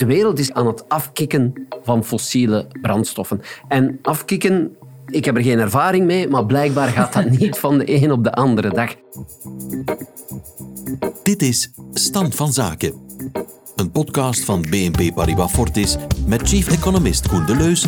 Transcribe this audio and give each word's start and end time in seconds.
De 0.00 0.06
wereld 0.06 0.38
is 0.38 0.52
aan 0.52 0.66
het 0.66 0.88
afkicken 0.88 1.66
van 1.82 2.04
fossiele 2.04 2.66
brandstoffen. 2.82 3.40
En 3.68 3.98
afkicken, 4.02 4.76
ik 5.06 5.24
heb 5.24 5.36
er 5.36 5.42
geen 5.42 5.58
ervaring 5.58 6.06
mee, 6.06 6.28
maar 6.28 6.46
blijkbaar 6.46 6.88
gaat 6.88 7.12
dat 7.12 7.30
niet 7.38 7.58
van 7.58 7.78
de 7.78 7.94
een 7.94 8.12
op 8.12 8.24
de 8.24 8.32
andere 8.32 8.70
dag. 8.70 8.94
Dit 11.22 11.42
is 11.42 11.70
Stand 11.92 12.34
van 12.34 12.52
Zaken. 12.52 12.92
Een 13.76 13.90
podcast 13.90 14.44
van 14.44 14.60
BNP 14.60 15.14
Paribas 15.14 15.52
Fortis 15.52 15.96
met 16.26 16.48
chief 16.48 16.68
economist 16.68 17.28
Koen 17.28 17.46
Deleus 17.46 17.86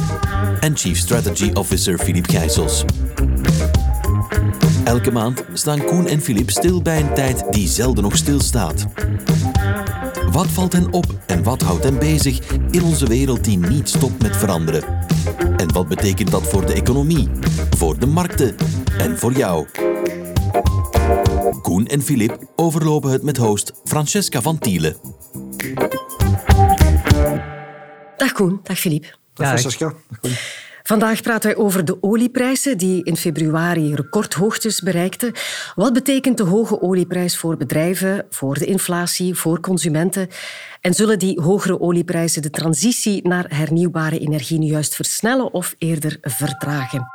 en 0.60 0.76
chief 0.76 0.98
strategy 0.98 1.50
officer 1.54 1.98
Philippe 1.98 2.30
Gijsels. 2.30 2.84
Elke 4.84 5.10
maand 5.10 5.44
staan 5.52 5.84
Koen 5.84 6.06
en 6.06 6.20
Philippe 6.20 6.52
stil 6.52 6.82
bij 6.82 7.00
een 7.00 7.14
tijd 7.14 7.52
die 7.52 7.68
zelden 7.68 8.02
nog 8.02 8.16
stilstaat. 8.16 8.86
Wat 10.32 10.46
valt 10.46 10.72
hen 10.72 10.92
op 10.92 11.06
en 11.26 11.42
wat 11.42 11.62
houdt 11.62 11.84
hen 11.84 11.98
bezig 11.98 12.52
in 12.70 12.82
onze 12.82 13.06
wereld 13.06 13.44
die 13.44 13.58
niet 13.58 13.88
stopt 13.88 14.22
met 14.22 14.36
veranderen? 14.36 14.84
En 15.56 15.72
wat 15.72 15.88
betekent 15.88 16.30
dat 16.30 16.42
voor 16.42 16.66
de 16.66 16.72
economie, 16.72 17.28
voor 17.76 17.98
de 17.98 18.06
markten 18.06 18.56
en 18.98 19.18
voor 19.18 19.32
jou? 19.32 19.66
Koen 21.62 21.86
en 21.86 22.02
Philippe 22.02 22.46
overlopen 22.56 23.10
het 23.10 23.22
met 23.22 23.36
host 23.36 23.72
Francesca 23.84 24.40
van 24.40 24.58
Tielen. 24.58 24.96
Dag 28.16 28.32
Koen, 28.32 28.60
dag 28.62 28.78
Philippe. 28.78 29.14
Dag 29.34 29.46
Francesca. 29.46 29.92
Dag 30.08 30.20
Koen. 30.20 30.32
Vandaag 30.82 31.22
praten 31.22 31.50
wij 31.54 31.64
over 31.64 31.84
de 31.84 31.96
olieprijzen 32.00 32.78
die 32.78 33.04
in 33.04 33.16
februari 33.16 33.94
recordhoogtes 33.94 34.80
bereikten. 34.80 35.32
Wat 35.74 35.92
betekent 35.92 36.36
de 36.36 36.42
hoge 36.42 36.82
olieprijs 36.82 37.36
voor 37.38 37.56
bedrijven, 37.56 38.26
voor 38.30 38.54
de 38.54 38.66
inflatie, 38.66 39.34
voor 39.34 39.60
consumenten? 39.60 40.28
En 40.80 40.94
zullen 40.94 41.18
die 41.18 41.40
hogere 41.40 41.80
olieprijzen 41.80 42.42
de 42.42 42.50
transitie 42.50 43.28
naar 43.28 43.44
hernieuwbare 43.48 44.18
energie 44.18 44.58
nu 44.58 44.66
juist 44.66 44.94
versnellen 44.94 45.52
of 45.52 45.74
eerder 45.78 46.18
vertragen? 46.20 47.06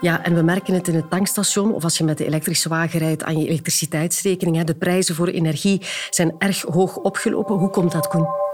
Ja, 0.00 0.24
en 0.24 0.34
we 0.34 0.42
merken 0.42 0.74
het 0.74 0.88
in 0.88 0.94
het 0.94 1.10
tankstation 1.10 1.74
of 1.74 1.84
als 1.84 1.98
je 1.98 2.04
met 2.04 2.18
de 2.18 2.26
elektrische 2.26 2.68
wagen 2.68 2.98
rijdt 2.98 3.24
aan 3.24 3.38
je 3.38 3.48
elektriciteitsrekening. 3.48 4.64
De 4.64 4.74
prijzen 4.74 5.14
voor 5.14 5.28
energie 5.28 5.82
zijn 6.10 6.34
erg 6.38 6.62
hoog 6.62 6.96
opgelopen. 6.96 7.56
Hoe 7.56 7.70
komt 7.70 7.92
dat, 7.92 8.08
Koen? 8.08 8.47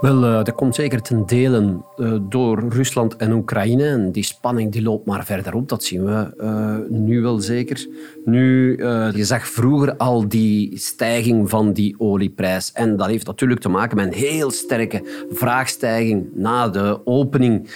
Wel, 0.00 0.24
uh, 0.24 0.44
dat 0.44 0.54
komt 0.54 0.74
zeker 0.74 1.02
ten 1.02 1.26
dele 1.26 1.76
uh, 1.96 2.16
door 2.28 2.64
Rusland 2.68 3.16
en 3.16 3.32
Oekraïne. 3.32 3.88
En 3.88 4.12
die 4.12 4.22
spanning 4.22 4.72
die 4.72 4.82
loopt 4.82 5.06
maar 5.06 5.24
verder 5.24 5.54
op. 5.54 5.68
Dat 5.68 5.84
zien 5.84 6.04
we 6.04 6.34
uh, 6.40 6.98
nu 6.98 7.20
wel 7.20 7.38
zeker. 7.38 7.86
Nu, 8.24 8.76
je 9.14 9.24
zag 9.24 9.48
vroeger 9.48 9.96
al 9.96 10.28
die 10.28 10.78
stijging 10.78 11.50
van 11.50 11.72
die 11.72 11.94
olieprijs. 11.98 12.72
En 12.72 12.96
dat 12.96 13.06
heeft 13.06 13.26
natuurlijk 13.26 13.60
te 13.60 13.68
maken 13.68 13.96
met 13.96 14.06
een 14.06 14.12
heel 14.12 14.50
sterke 14.50 15.26
vraagstijging 15.30 16.28
na 16.34 16.68
de 16.68 17.00
opening, 17.04 17.68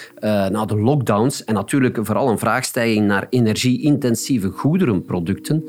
na 0.50 0.64
de 0.64 0.76
lockdowns. 0.76 1.44
En 1.44 1.54
natuurlijk 1.54 1.98
vooral 2.02 2.28
een 2.28 2.38
vraagstijging 2.38 3.06
naar 3.06 3.26
energie-intensieve 3.30 4.48
goederenproducten. 4.48 5.64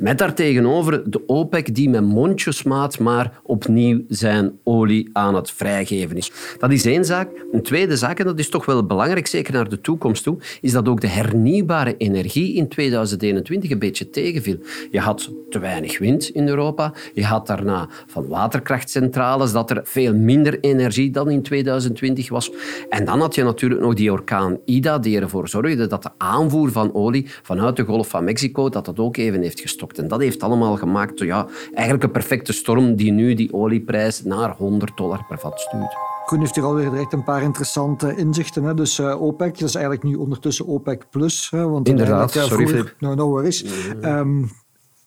Met 0.00 0.18
daartegenover 0.18 1.10
de 1.10 1.26
OPEC 1.26 1.74
die 1.74 1.88
met 1.88 2.04
mondjesmaat 2.04 2.98
maar 2.98 3.40
opnieuw 3.42 4.04
zijn 4.08 4.58
olie 4.64 5.10
aan 5.12 5.34
het 5.34 5.50
vrijgeven 5.50 6.16
is. 6.16 6.32
Dat 6.58 6.70
is 6.70 6.86
één 6.86 7.04
zaak. 7.04 7.28
Een 7.52 7.62
tweede 7.62 7.96
zaak, 7.96 8.18
en 8.18 8.24
dat 8.24 8.38
is 8.38 8.48
toch 8.48 8.64
wel 8.64 8.86
belangrijk, 8.86 9.26
zeker 9.26 9.52
naar 9.52 9.68
de 9.68 9.80
toekomst 9.80 10.22
toe, 10.22 10.38
is 10.60 10.72
dat 10.72 10.88
ook 10.88 11.00
de 11.00 11.06
hernieuwbare 11.06 11.96
energie 11.96 12.54
in 12.54 12.68
2021 12.68 13.70
een 13.70 13.78
beetje 13.78 14.10
tegenviel. 14.10 14.58
Je 14.90 15.00
had 15.00 15.30
te 15.50 15.58
weinig 15.58 15.98
wind 15.98 16.28
in 16.28 16.48
Europa. 16.48 16.92
Je 17.14 17.24
had 17.24 17.46
daarna 17.46 17.88
van 18.06 18.26
waterkrachtcentrales 18.26 19.52
dat 19.52 19.70
er 19.70 19.80
veel 19.84 20.14
minder 20.14 20.60
energie 20.60 21.10
dan 21.10 21.30
in 21.30 21.42
2020 21.42 22.28
was. 22.28 22.50
En 22.88 23.04
dan 23.04 23.20
had 23.20 23.34
je 23.34 23.44
natuurlijk 23.44 23.80
nog 23.80 23.94
die 23.94 24.12
orkaan 24.12 24.58
Ida 24.64 24.98
die 24.98 25.20
ervoor 25.20 25.48
zorgde 25.48 25.86
dat 25.86 26.02
de 26.02 26.10
aanvoer 26.18 26.72
van 26.72 26.94
olie 26.94 27.26
vanuit 27.42 27.76
de 27.76 27.84
Golf 27.84 28.08
van 28.08 28.24
Mexico 28.24 28.68
dat 28.68 28.84
dat 28.84 28.98
ook 28.98 29.16
even 29.16 29.42
heeft 29.42 29.60
gestopt. 29.60 29.88
En 29.98 30.08
dat 30.08 30.20
heeft 30.20 30.42
allemaal 30.42 30.76
gemaakt 30.76 31.18
ja, 31.18 31.46
eigenlijk 31.74 32.04
een 32.04 32.10
perfecte 32.10 32.52
storm 32.52 32.96
die 32.96 33.12
nu 33.12 33.34
die 33.34 33.52
olieprijs 33.52 34.22
naar 34.24 34.54
100 34.56 34.96
dollar 34.96 35.24
per 35.28 35.38
vat 35.38 35.60
stuurt. 35.60 35.96
Koen 36.24 36.38
heeft 36.38 36.54
hier 36.54 36.64
alweer 36.64 36.90
direct 36.90 37.12
een 37.12 37.24
paar 37.24 37.42
interessante 37.42 38.16
inzichten. 38.16 38.64
Hè. 38.64 38.74
Dus 38.74 38.98
uh, 38.98 39.22
OPEC, 39.22 39.58
dat 39.58 39.68
is 39.68 39.74
eigenlijk 39.74 40.04
nu 40.04 40.14
ondertussen 40.14 40.66
OPEC+. 40.66 41.04
Plus, 41.10 41.50
hè, 41.50 41.68
want 41.68 41.88
Inderdaad, 41.88 42.30
sorry 42.30 42.66
Filip. 42.66 42.94
No, 42.98 43.14
no 43.14 43.28
worries. 43.28 43.64
Um, 44.02 44.50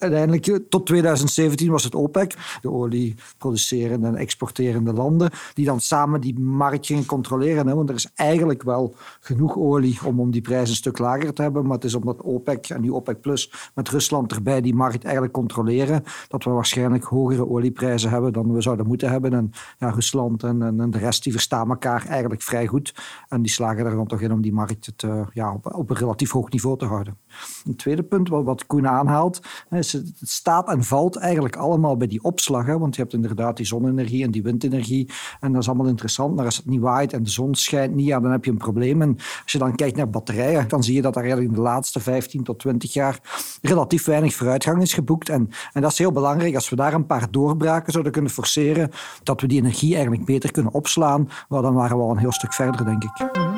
uiteindelijk 0.04 0.48
eh, 0.48 0.56
tot 0.70 0.86
2017 0.86 1.72
was 1.72 1.84
het 1.84 1.96
OPEC, 1.96 2.58
de 2.62 2.72
olie 2.72 3.16
producerende 3.38 4.08
en 4.08 4.16
exporterende 4.16 4.94
landen, 4.94 5.32
die 5.54 5.66
dan 5.66 5.80
samen 5.80 6.22
die 6.22 6.40
markt 6.40 6.86
gingen 6.86 7.06
controleren. 7.06 7.68
Hè? 7.68 7.76
Want 7.76 7.90
er 7.90 7.96
is 7.96 8.12
eigenlijk 8.16 8.64
wel 8.64 8.96
genoeg 9.20 9.58
olie 9.58 10.00
om, 10.06 10.20
om 10.20 10.32
die 10.32 10.42
prijs 10.42 10.70
een 10.70 10.76
stuk 10.76 10.98
lager 10.98 11.34
te 11.34 11.42
hebben. 11.42 11.64
Maar 11.64 11.76
het 11.76 11.84
is 11.84 11.96
omdat 11.96 12.22
OPEC 12.22 12.70
en 12.70 12.82
nu 12.82 12.90
OPEC 12.90 13.22
Plus 13.22 13.72
met 13.76 13.90
Rusland 13.90 14.32
erbij 14.32 14.62
die 14.62 14.76
markt 14.76 15.04
eigenlijk 15.04 15.34
controleren, 15.34 16.04
dat 16.28 16.44
we 16.44 16.50
waarschijnlijk 16.50 17.04
hogere 17.04 17.50
olieprijzen 17.50 18.10
hebben 18.10 18.34
dan 18.34 18.54
we 18.54 18.62
zouden 18.62 18.88
moeten 18.88 19.10
hebben. 19.10 19.34
En 19.34 19.52
ja, 19.78 19.90
Rusland 19.90 20.44
en, 20.44 20.62
en, 20.62 20.92
de 20.92 20.98
rest 20.98 21.24
die 21.24 21.32
verstaan 21.32 21.70
elkaar 21.70 22.06
eigenlijk 22.06 22.42
vrij 22.42 22.68
goed. 22.68 22.96
En 23.28 23.42
die 23.42 23.52
slagen 23.52 23.86
er 23.86 23.96
dan 23.96 24.08
toch 24.08 24.22
in 24.22 24.32
om 24.32 24.42
die 24.42 24.54
markt 24.54 24.94
uh, 25.06 25.22
ja, 25.34 25.54
op, 25.54 25.76
op, 25.76 25.90
een 25.90 25.96
relatief 25.96 26.32
hoog 26.32 26.50
niveau 26.50 26.78
te 26.78 26.86
houden. 26.86 27.18
Een 27.66 27.76
tweede 27.76 28.04
punt, 28.04 28.30
wat, 28.30 28.44
wat 28.44 28.66
Koen 28.66 28.88
aanhaalt, 28.88 29.42
is 29.70 29.93
het 29.94 30.30
staat 30.30 30.70
en 30.70 30.84
valt 30.84 31.16
eigenlijk 31.16 31.56
allemaal 31.56 31.98
bij 31.98 32.08
die 32.08 32.24
opslag. 32.24 32.66
Hè? 32.66 32.78
Want 32.78 32.96
je 32.96 33.02
hebt 33.02 33.14
inderdaad 33.14 33.58
die 33.58 33.66
zonne-energie 33.66 34.24
en 34.24 34.32
die 34.32 34.44
windenergie. 34.44 35.10
En 35.40 35.52
dat 35.52 35.62
is 35.62 35.68
allemaal 35.68 35.88
interessant. 35.88 36.36
Maar 36.36 36.46
als 36.46 36.58
het 36.58 36.66
niet 36.66 36.82
waait 36.82 37.14
en 37.14 37.24
de 37.24 37.30
zon 37.30 37.56
schijnt 37.56 37.96
niet, 37.96 38.06
ja, 38.06 38.20
dan 38.20 38.32
heb 38.32 38.46
je 38.46 38.52
een 38.52 38.58
probleem. 38.58 39.02
En 39.02 39.16
als 39.44 39.52
je 39.52 39.58
dan 39.58 39.76
kijkt 39.76 39.98
naar 39.98 40.10
batterijen, 40.10 40.68
dan 40.68 40.84
zie 40.84 40.96
je 40.96 41.02
dat 41.02 41.16
er 41.16 41.22
eigenlijk 41.22 41.50
in 41.50 41.56
de 41.56 41.62
laatste 41.62 42.00
15 42.00 42.44
tot 42.44 42.60
20 42.60 42.94
jaar 42.94 43.20
relatief 43.62 44.06
weinig 44.06 44.34
vooruitgang 44.34 44.82
is 44.82 44.94
geboekt. 44.94 45.30
En, 45.30 45.50
en 45.74 45.82
dat 45.82 45.92
is 45.92 45.98
heel 45.98 46.12
belangrijk. 46.12 46.56
Als 46.56 46.70
we 46.70 46.76
daar 46.76 46.94
een 46.94 47.06
paar 47.06 47.32
doorbraken 47.32 47.92
zouden 47.92 48.12
kunnen 48.12 48.32
forceren, 48.32 48.92
dat 49.24 49.42
we 49.42 49.48
die 49.48 49.60
energie 49.60 49.94
eigenlijk 49.94 50.26
beter 50.26 50.52
kunnen 50.52 50.74
opslaan, 50.74 51.30
dan 51.50 51.74
waren 51.74 51.98
we 51.98 52.04
al 52.04 52.12
een 52.12 52.18
heel 52.18 52.32
stuk 52.32 52.54
verder, 52.54 52.86
denk 52.86 53.04
ik. 53.04 53.12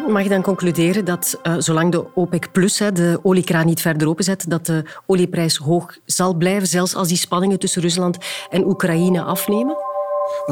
Mag 0.08 0.24
je 0.24 0.30
dan 0.30 0.42
concluderen 0.42 1.06
dat 1.06 1.40
uh, 1.44 1.56
zolang 1.58 1.92
de 1.92 2.06
OPEC 2.14 2.52
Plus, 2.52 2.78
de 2.78 3.20
oliekraan 3.24 3.66
niet 3.66 3.82
verder 3.82 4.08
openzet, 4.08 4.46
dat 4.48 4.66
de 4.66 4.86
olieprijs 5.06 5.58
hoog 5.58 5.98
zal 6.06 6.25
blijven, 6.34 6.68
zelfs 6.68 6.96
als 6.96 7.08
die 7.08 7.18
spanningen 7.18 7.60
tussen 7.60 7.82
Rusland 7.82 8.18
en 8.50 8.66
Oekraïne 8.66 9.22
afnemen? 9.22 9.78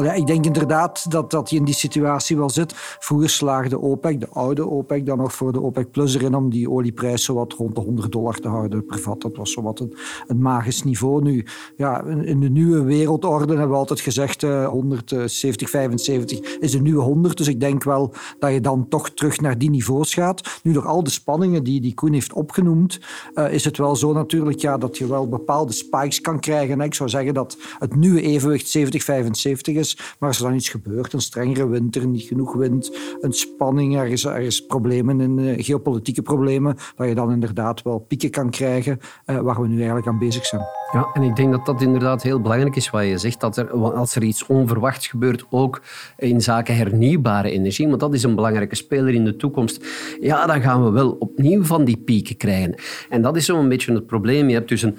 Ja, 0.02 0.12
ik 0.12 0.26
denk 0.26 0.44
inderdaad 0.44 1.10
dat, 1.10 1.30
dat 1.30 1.50
je 1.50 1.56
in 1.56 1.64
die 1.64 1.74
situatie 1.74 2.36
wel 2.36 2.50
zit. 2.50 2.72
Vroeger 2.76 3.30
slaagde 3.30 3.80
OPEC, 3.80 4.20
de 4.20 4.28
oude 4.28 4.68
OPEC, 4.68 5.06
dan 5.06 5.18
nog 5.18 5.34
voor 5.34 5.52
de 5.52 5.62
OPEC 5.62 5.90
Plus 5.90 6.14
erin 6.14 6.34
om 6.34 6.50
die 6.50 6.70
olieprijs 6.70 7.24
zo 7.24 7.34
wat 7.34 7.52
rond 7.52 7.74
de 7.74 7.80
100 7.80 8.12
dollar 8.12 8.34
te 8.34 8.48
houden 8.48 8.86
per 8.86 8.98
vat. 8.98 9.20
Dat 9.20 9.36
was 9.36 9.52
zo 9.52 9.62
wat 9.62 9.80
een, 9.80 9.94
een 10.26 10.42
magisch 10.42 10.82
niveau. 10.82 11.22
Nu, 11.22 11.46
ja, 11.76 12.02
in 12.04 12.40
de 12.40 12.50
nieuwe 12.50 12.82
wereldorde 12.82 13.52
hebben 13.52 13.70
we 13.70 13.76
altijd 13.76 14.00
gezegd 14.00 14.42
uh, 14.42 14.68
170, 14.68 15.70
75 15.70 16.56
is 16.58 16.70
de 16.70 16.80
nieuwe 16.80 17.02
100. 17.02 17.36
Dus 17.36 17.48
ik 17.48 17.60
denk 17.60 17.84
wel 17.84 18.14
dat 18.38 18.52
je 18.52 18.60
dan 18.60 18.88
toch 18.88 19.10
terug 19.10 19.40
naar 19.40 19.58
die 19.58 19.70
niveaus 19.70 20.14
gaat. 20.14 20.60
Nu, 20.62 20.72
door 20.72 20.86
al 20.86 21.04
de 21.04 21.10
spanningen 21.10 21.64
die, 21.64 21.80
die 21.80 21.94
Koen 21.94 22.12
heeft 22.12 22.32
opgenoemd, 22.32 23.00
uh, 23.34 23.52
is 23.52 23.64
het 23.64 23.76
wel 23.76 23.96
zo 23.96 24.12
natuurlijk 24.12 24.60
ja, 24.60 24.78
dat 24.78 24.98
je 24.98 25.06
wel 25.06 25.28
bepaalde 25.28 25.72
spikes 25.72 26.20
kan 26.20 26.40
krijgen. 26.40 26.80
Ik 26.80 26.94
zou 26.94 27.08
zeggen 27.08 27.34
dat 27.34 27.56
het 27.78 27.94
nieuwe 27.94 28.22
evenwicht 28.22 28.68
70, 28.68 29.02
75 29.02 29.74
is. 29.74 29.83
Maar 30.18 30.28
als 30.28 30.38
er 30.38 30.44
dan 30.44 30.54
iets 30.54 30.68
gebeurt, 30.68 31.12
een 31.12 31.20
strengere 31.20 31.68
winter, 31.68 32.06
niet 32.06 32.22
genoeg 32.22 32.54
wind, 32.54 32.96
een 33.20 33.32
spanning, 33.32 33.96
er 33.96 34.06
is, 34.06 34.24
er 34.24 34.40
is 34.40 34.66
problemen, 34.66 35.20
in, 35.20 35.38
uh, 35.38 35.64
geopolitieke 35.64 36.22
problemen, 36.22 36.76
dat 36.96 37.08
je 37.08 37.14
dan 37.14 37.32
inderdaad 37.32 37.82
wel 37.82 37.98
pieken 37.98 38.30
kan 38.30 38.50
krijgen 38.50 38.98
uh, 39.26 39.40
waar 39.40 39.60
we 39.60 39.68
nu 39.68 39.76
eigenlijk 39.76 40.06
aan 40.06 40.18
bezig 40.18 40.46
zijn. 40.46 40.62
Ja, 40.94 41.10
en 41.12 41.22
ik 41.22 41.36
denk 41.36 41.50
dat 41.50 41.66
dat 41.66 41.82
inderdaad 41.82 42.22
heel 42.22 42.40
belangrijk 42.40 42.76
is 42.76 42.90
wat 42.90 43.04
je 43.04 43.18
zegt, 43.18 43.40
dat 43.40 43.56
er, 43.56 43.70
als 43.70 44.14
er 44.14 44.22
iets 44.22 44.46
onverwachts 44.46 45.06
gebeurt, 45.06 45.44
ook 45.50 45.82
in 46.16 46.40
zaken 46.40 46.76
hernieuwbare 46.76 47.50
energie, 47.50 47.88
want 47.88 48.00
dat 48.00 48.14
is 48.14 48.22
een 48.22 48.34
belangrijke 48.34 48.74
speler 48.74 49.14
in 49.14 49.24
de 49.24 49.36
toekomst, 49.36 49.86
ja, 50.20 50.46
dan 50.46 50.60
gaan 50.60 50.84
we 50.84 50.90
wel 50.90 51.16
opnieuw 51.18 51.64
van 51.64 51.84
die 51.84 51.96
pieken 51.96 52.36
krijgen. 52.36 52.74
En 53.08 53.22
dat 53.22 53.36
is 53.36 53.44
zo'n 53.44 53.68
beetje 53.68 53.92
het 53.92 54.06
probleem. 54.06 54.48
Je 54.48 54.54
hebt 54.54 54.68
dus 54.68 54.82
een, 54.82 54.96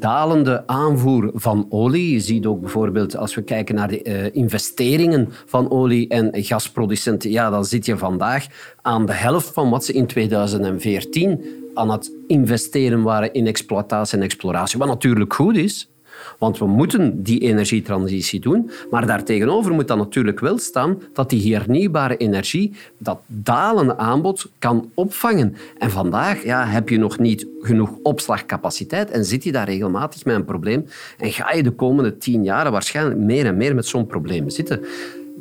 dalende 0.00 0.66
aanvoer 0.66 1.30
van 1.34 1.66
olie. 1.68 2.12
Je 2.12 2.20
ziet 2.20 2.46
ook 2.46 2.60
bijvoorbeeld, 2.60 3.16
als 3.16 3.34
we 3.34 3.42
kijken 3.42 3.74
naar 3.74 3.88
de 3.88 4.04
uh, 4.04 4.34
investeringen 4.34 5.28
van 5.46 5.70
olie- 5.70 6.08
en 6.08 6.30
gasproducenten, 6.32 7.30
ja, 7.30 7.50
dan 7.50 7.64
zit 7.64 7.86
je 7.86 7.96
vandaag 7.96 8.46
aan 8.82 9.06
de 9.06 9.12
helft 9.12 9.52
van 9.52 9.70
wat 9.70 9.84
ze 9.84 9.92
in 9.92 10.06
2014 10.06 11.64
aan 11.76 11.90
het 11.90 12.12
investeren 12.26 13.02
waren 13.02 13.32
in 13.32 13.46
exploitatie 13.46 14.18
en 14.18 14.24
exploratie. 14.24 14.78
Wat 14.78 14.88
natuurlijk 14.88 15.34
goed 15.34 15.56
is, 15.56 15.90
want 16.38 16.58
we 16.58 16.66
moeten 16.66 17.22
die 17.22 17.40
energietransitie 17.40 18.40
doen. 18.40 18.70
Maar 18.90 19.06
daartegenover 19.06 19.72
moet 19.72 19.88
dan 19.88 19.98
natuurlijk 19.98 20.40
wel 20.40 20.58
staan 20.58 21.02
dat 21.12 21.30
die 21.30 21.54
hernieuwbare 21.54 22.16
energie 22.16 22.72
dat 22.98 23.18
dalende 23.26 23.96
aanbod 23.96 24.50
kan 24.58 24.90
opvangen. 24.94 25.56
En 25.78 25.90
vandaag 25.90 26.44
ja, 26.44 26.66
heb 26.66 26.88
je 26.88 26.98
nog 26.98 27.18
niet 27.18 27.46
genoeg 27.60 27.90
opslagcapaciteit 28.02 29.10
en 29.10 29.24
zit 29.24 29.44
je 29.44 29.52
daar 29.52 29.68
regelmatig 29.68 30.24
met 30.24 30.34
een 30.34 30.44
probleem. 30.44 30.86
En 31.18 31.32
ga 31.32 31.52
je 31.52 31.62
de 31.62 31.70
komende 31.70 32.16
tien 32.16 32.44
jaren 32.44 32.72
waarschijnlijk 32.72 33.18
meer 33.18 33.46
en 33.46 33.56
meer 33.56 33.74
met 33.74 33.86
zo'n 33.86 34.06
probleem 34.06 34.50
zitten 34.50 34.84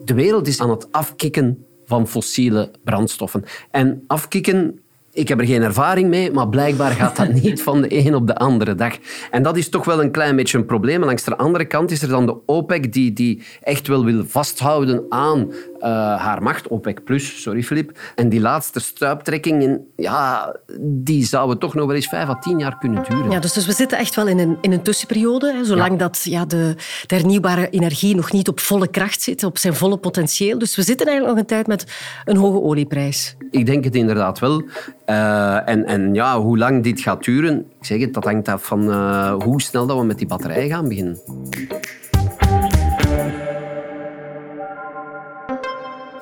de 0.06 0.14
wereld 0.14 0.48
is 0.48 0.62
aan 0.62 0.70
het 0.70 0.92
afkicken 0.92 1.66
van 1.86 2.08
fossiele 2.08 2.72
brandstoffen. 2.84 3.44
En 3.72 4.04
afkicken 4.08 4.80
ik 5.16 5.28
heb 5.28 5.40
er 5.40 5.46
geen 5.46 5.62
ervaring 5.62 6.10
mee, 6.10 6.32
maar 6.32 6.50
blijkbaar 6.50 6.92
gaat 6.92 7.16
dat 7.16 7.34
niet 7.44 7.62
van 7.62 7.82
de 7.82 8.06
een 8.06 8.16
op 8.16 8.28
de 8.28 8.36
andere 8.36 8.76
dag. 8.76 8.94
En 9.32 9.44
dat 9.44 9.58
is 9.58 9.70
toch 9.70 9.86
wel 9.86 10.02
een 10.02 10.12
klein 10.12 10.36
beetje 10.36 10.58
een 10.58 10.66
probleem. 10.66 11.04
langs 11.04 11.24
de 11.24 11.38
andere 11.38 11.66
kant 11.66 11.92
is 11.92 12.02
er 12.02 12.08
dan 12.08 12.26
de 12.26 12.38
OPEC 12.46 12.94
die, 12.94 13.14
die 13.14 13.42
echt 13.62 13.88
wel 13.88 14.06
wil 14.06 14.24
vasthouden 14.28 15.06
aan 15.10 15.52
uh, 15.80 15.88
haar 16.22 16.44
macht. 16.44 16.68
OPEC 16.68 17.04
plus, 17.04 17.42
sorry 17.42 17.63
Filip. 17.63 18.00
En 18.16 18.30
die 18.30 18.39
laatste 18.39 18.80
stuiptrekking, 18.80 19.80
ja, 19.95 20.56
die 20.80 21.25
zouden 21.25 21.60
toch 21.60 21.74
nog 21.74 21.86
wel 21.86 21.95
eens 21.95 22.07
vijf 22.07 22.30
à 22.30 22.36
tien 22.36 22.60
jaar 22.60 22.77
kunnen 22.77 23.04
duren. 23.10 23.31
Ja, 23.31 23.39
dus, 23.39 23.54
dus 23.54 23.66
we 23.66 23.74
zitten 23.74 23.98
echt 23.98 24.16
wel 24.16 24.27
in 24.27 24.39
een, 24.39 24.57
in 24.62 24.72
een 24.72 24.81
tussenperiode. 24.81 25.54
Hè, 25.54 25.66
zolang 25.66 26.00
dat 26.00 26.22
ja, 26.24 26.45
de, 26.45 26.75
de 27.06 27.16
hernieuwbare 27.16 27.69
energie 27.69 28.16
nog 28.16 28.31
niet 28.31 28.48
op 28.48 28.60
volle 28.60 28.88
kracht 28.88 29.22
zit, 29.22 29.44
op 29.44 29.57
zijn 29.57 29.75
volle 29.75 29.98
potentieel. 29.98 30.57
Dus 30.57 30.75
we 30.75 30.81
zitten 30.81 31.07
eigenlijk 31.07 31.36
nog 31.36 31.45
een 31.45 31.56
tijd 31.56 31.68
met 31.68 31.86
een 32.25 32.38
hoge 32.38 32.62
olieprijs. 32.62 33.36
Ik 33.51 33.66
denk 33.66 33.83
het 33.83 33.95
inderdaad 33.95 34.39
wel. 34.39 34.63
Uh, 35.10 35.69
en, 35.69 35.86
en 35.86 36.13
ja, 36.13 36.39
hoe 36.42 36.57
lang 36.57 36.83
dit 36.83 37.00
gaat 37.01 37.24
duren, 37.24 37.60
ik 37.80 37.86
zeg 37.86 38.00
het, 38.00 38.13
dat 38.13 38.24
hangt 38.24 38.48
af 38.48 38.66
van 38.66 38.89
uh, 38.89 39.33
hoe 39.33 39.62
snel 39.62 39.88
dat 39.88 39.98
we 39.98 40.04
met 40.04 40.18
die 40.18 40.27
batterij 40.27 40.68
gaan 40.68 40.88
beginnen. 40.88 41.19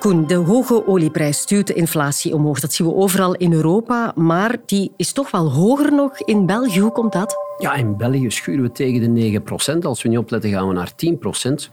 De 0.04 0.36
hoge 0.36 0.88
olieprijs 0.88 1.38
stuurt 1.38 1.68
de 1.68 1.74
inflatie 1.74 2.34
omhoog. 2.34 2.60
Dat 2.60 2.74
zien 2.74 2.88
we 2.88 2.94
overal 2.94 3.36
in 3.36 3.54
Europa, 3.54 4.12
maar 4.16 4.58
die 4.66 4.92
is 4.98 5.12
toch 5.12 5.32
wel 5.32 5.52
hoger 5.52 5.94
nog 5.94 6.20
in 6.20 6.46
België. 6.46 6.80
Hoe 6.80 6.92
komt 6.92 7.14
dat? 7.14 7.36
Ja, 7.58 7.74
in 7.74 7.98
België 7.98 8.32
schuren 8.32 8.62
we 8.62 8.72
tegen 8.72 9.14
de 9.14 9.40
9%. 9.76 9.80
Als 9.82 10.02
we 10.02 10.10
niet 10.10 10.18
opletten, 10.18 10.50
gaan 10.50 10.68
we 10.68 10.74
naar 10.74 10.92
10%. 10.96 11.70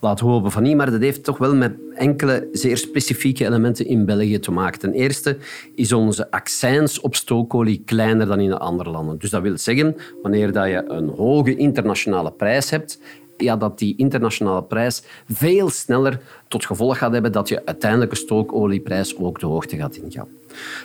Laten 0.00 0.26
we 0.26 0.32
hopen 0.32 0.50
van 0.50 0.62
niet, 0.62 0.76
maar 0.76 0.90
dat 0.90 1.00
heeft 1.00 1.24
toch 1.24 1.38
wel 1.38 1.54
met 1.54 1.72
enkele 1.94 2.48
zeer 2.52 2.76
specifieke 2.76 3.44
elementen 3.46 3.86
in 3.86 4.04
België 4.04 4.38
te 4.38 4.50
maken. 4.50 4.80
Ten 4.80 4.92
eerste 4.92 5.38
is 5.74 5.92
onze 5.92 6.30
accijns 6.30 7.00
op 7.00 7.14
stookolie 7.14 7.82
kleiner 7.84 8.26
dan 8.26 8.40
in 8.40 8.52
andere 8.52 8.90
landen. 8.90 9.18
Dus 9.18 9.30
dat 9.30 9.42
wil 9.42 9.58
zeggen, 9.58 9.96
wanneer 10.22 10.52
dat 10.52 10.66
je 10.66 10.84
een 10.88 11.08
hoge 11.08 11.56
internationale 11.56 12.32
prijs 12.32 12.70
hebt, 12.70 12.98
ja, 13.36 13.56
dat 13.56 13.78
die 13.78 13.96
internationale 13.96 14.62
prijs 14.62 15.02
veel 15.28 15.70
sneller 15.70 16.20
tot 16.48 16.66
gevolg 16.66 16.98
gaat 16.98 17.12
hebben 17.12 17.32
dat 17.32 17.48
je 17.48 17.66
uiteindelijke 17.66 18.16
stookolieprijs 18.16 19.16
ook 19.18 19.40
de 19.40 19.46
hoogte 19.46 19.76
gaat 19.76 19.96
ingaan. 19.96 20.28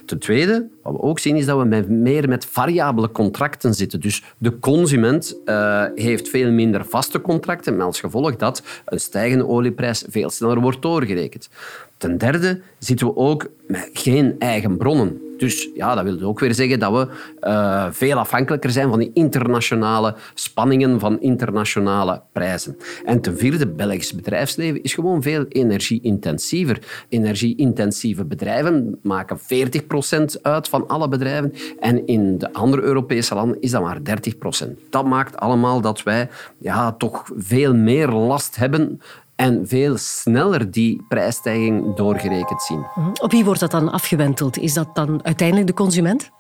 Ten 0.06 0.20
tweede, 0.20 0.68
wat 0.84 0.94
we 0.94 1.02
ook 1.02 1.20
zien, 1.20 1.36
is 1.36 1.46
dat 1.46 1.58
we 1.62 1.86
meer 1.88 2.30
met 2.30 2.46
variabele 2.46 3.12
contracten 3.12 3.74
zitten. 3.74 4.00
Dus 4.00 4.24
de 4.38 4.60
consument 4.60 5.36
uh, 5.46 5.86
heeft 5.96 6.30
veel 6.30 6.52
minder 6.52 6.86
vaste 6.86 7.22
contracten, 7.22 7.76
met 7.76 7.86
als 7.86 8.00
gevolg 8.00 8.36
dat 8.36 8.64
een 8.86 9.00
stijgende 9.00 9.48
olieprijs 9.48 10.06
veel 10.10 10.30
sneller 10.30 10.60
wordt 10.60 10.82
doorgerekend. 10.82 11.50
Ten 11.98 12.18
derde 12.18 12.62
zitten 12.80 13.08
we 13.08 13.16
ook 13.16 13.50
met 13.68 13.90
geen 13.94 14.36
eigen 14.40 14.78
bronnen. 14.78 15.29
Dus 15.40 15.70
ja, 15.76 15.96
dat 15.96 16.04
wil 16.04 16.22
ook 16.22 16.40
weer 16.40 16.54
zeggen 16.54 16.80
dat 16.80 16.92
we 16.92 17.08
uh, 17.42 17.88
veel 17.92 18.18
afhankelijker 18.18 18.72
zijn 18.72 18.90
van 18.90 19.00
die 19.00 19.12
internationale 19.14 20.16
spanningen, 20.34 21.00
van 21.00 21.22
internationale 21.22 22.22
prijzen. 22.32 22.78
En 23.06 23.22
ten 23.22 23.38
vierde, 23.38 23.68
Belgisch 23.68 24.14
bedrijfsleven 24.14 24.84
is 24.84 24.94
gewoon 24.94 25.22
veel 25.22 25.46
energie-intensiever. 25.50 27.06
Energie-intensieve 27.10 28.26
bedrijven 28.26 29.00
maken 29.02 29.40
40% 29.40 30.42
uit 30.42 30.68
van 30.68 30.88
alle 30.88 31.08
bedrijven. 31.08 31.54
En 31.80 32.08
in 32.08 32.38
de 32.38 32.54
andere 32.54 32.82
Europese 32.82 33.36
landen 33.36 33.62
is 33.62 33.72
dat 33.72 33.82
maar 33.82 34.00
30%. 34.00 34.90
Dat 34.90 35.06
maakt 35.06 35.38
allemaal 35.38 35.82
dat 35.82 36.04
wij 36.04 36.30
ja, 36.58 36.92
toch 36.92 37.24
veel 37.38 37.76
meer 37.76 38.08
last 38.08 38.56
hebben 38.56 39.02
en 39.40 39.68
veel 39.68 39.98
sneller 39.98 40.72
die 40.72 41.06
prijsstijging 41.08 41.96
doorgerekend 41.96 42.62
zien. 42.62 42.86
Mhm. 42.96 43.10
Op 43.22 43.32
wie 43.32 43.46
wordt 43.46 43.60
dat 43.60 43.72
dan 43.72 43.92
afgewenteld? 43.92 44.58
Is 44.58 44.74
dat 44.74 44.96
dan 44.96 45.20
uiteindelijk 45.24 45.68
de 45.68 45.74
consument? 45.74 46.32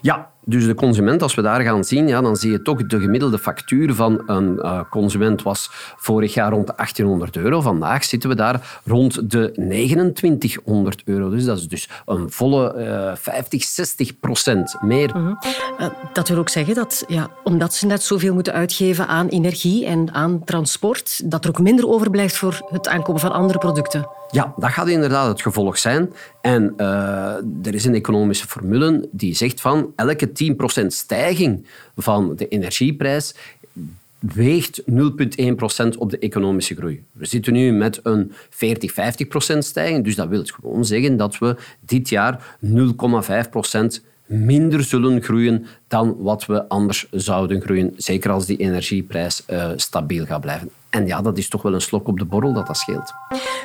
Ja, 0.00 0.30
dus 0.48 0.66
de 0.66 0.74
consument, 0.74 1.22
als 1.22 1.34
we 1.34 1.42
daar 1.42 1.60
gaan 1.60 1.84
zien, 1.84 2.08
ja, 2.08 2.20
dan 2.20 2.36
zie 2.36 2.50
je 2.50 2.62
toch 2.62 2.86
de 2.86 3.00
gemiddelde 3.00 3.38
factuur 3.38 3.94
van 3.94 4.22
een 4.26 4.58
uh, 4.62 4.80
consument 4.90 5.42
was 5.42 5.68
vorig 5.96 6.34
jaar 6.34 6.50
rond 6.50 6.66
de 6.66 6.72
1800 6.76 7.36
euro. 7.36 7.60
Vandaag 7.60 8.04
zitten 8.04 8.28
we 8.28 8.34
daar 8.34 8.80
rond 8.84 9.30
de 9.30 9.52
2900 10.14 11.02
euro. 11.04 11.30
Dus 11.30 11.44
dat 11.44 11.58
is 11.58 11.68
dus 11.68 11.88
een 12.06 12.30
volle 12.30 12.74
uh, 12.76 13.16
50, 13.16 13.62
60 13.62 14.18
procent 14.18 14.76
meer. 14.80 15.16
Uh 15.16 15.32
dat 16.12 16.28
wil 16.28 16.38
ook 16.38 16.48
zeggen 16.48 16.74
dat, 16.74 17.04
ja, 17.06 17.30
omdat 17.44 17.74
ze 17.74 17.86
net 17.86 18.02
zoveel 18.02 18.34
moeten 18.34 18.52
uitgeven 18.52 19.06
aan 19.06 19.28
energie 19.28 19.86
en 19.86 20.14
aan 20.14 20.44
transport, 20.44 21.30
dat 21.30 21.44
er 21.44 21.50
ook 21.50 21.60
minder 21.60 21.88
overblijft 21.88 22.36
voor 22.36 22.66
het 22.70 22.88
aankopen 22.88 23.20
van 23.20 23.32
andere 23.32 23.58
producten. 23.58 24.08
Ja, 24.30 24.54
dat 24.56 24.70
gaat 24.70 24.88
inderdaad 24.88 25.28
het 25.28 25.42
gevolg 25.42 25.78
zijn. 25.78 26.12
En 26.40 26.72
er 27.62 27.74
is 27.74 27.84
een 27.84 27.94
economische 27.94 28.46
formule 28.46 29.08
die 29.12 29.34
zegt 29.34 29.60
van 29.60 29.92
elke 29.96 30.32
10% 30.82 30.86
stijging 30.86 31.66
van 31.96 32.36
de 32.36 32.48
energieprijs 32.48 33.34
weegt 34.18 34.82
0,1% 34.82 35.98
op 35.98 36.10
de 36.10 36.18
economische 36.18 36.74
groei. 36.74 37.02
We 37.12 37.26
zitten 37.26 37.52
nu 37.52 37.72
met 37.72 38.00
een 38.02 38.32
40, 38.50 38.92
50% 39.54 39.58
stijging, 39.58 40.04
dus 40.04 40.14
dat 40.14 40.28
wil 40.28 40.44
gewoon 40.44 40.84
zeggen 40.84 41.16
dat 41.16 41.38
we 41.38 41.56
dit 41.80 42.08
jaar 42.08 42.56
0,5% 42.66 44.04
minder 44.26 44.84
zullen 44.84 45.22
groeien 45.22 45.66
dan 45.88 46.16
wat 46.18 46.46
we 46.46 46.68
anders 46.68 47.06
zouden 47.10 47.60
groeien. 47.60 47.92
Zeker 47.96 48.30
als 48.30 48.46
die 48.46 48.56
energieprijs 48.56 49.42
uh, 49.50 49.70
stabiel 49.76 50.24
gaat 50.24 50.40
blijven. 50.40 50.70
En 50.90 51.06
ja, 51.06 51.20
dat 51.20 51.38
is 51.38 51.48
toch 51.48 51.62
wel 51.62 51.74
een 51.74 51.80
slok 51.80 52.08
op 52.08 52.18
de 52.18 52.24
borrel 52.24 52.52
dat 52.52 52.66
dat 52.66 52.76
scheelt. 52.76 53.12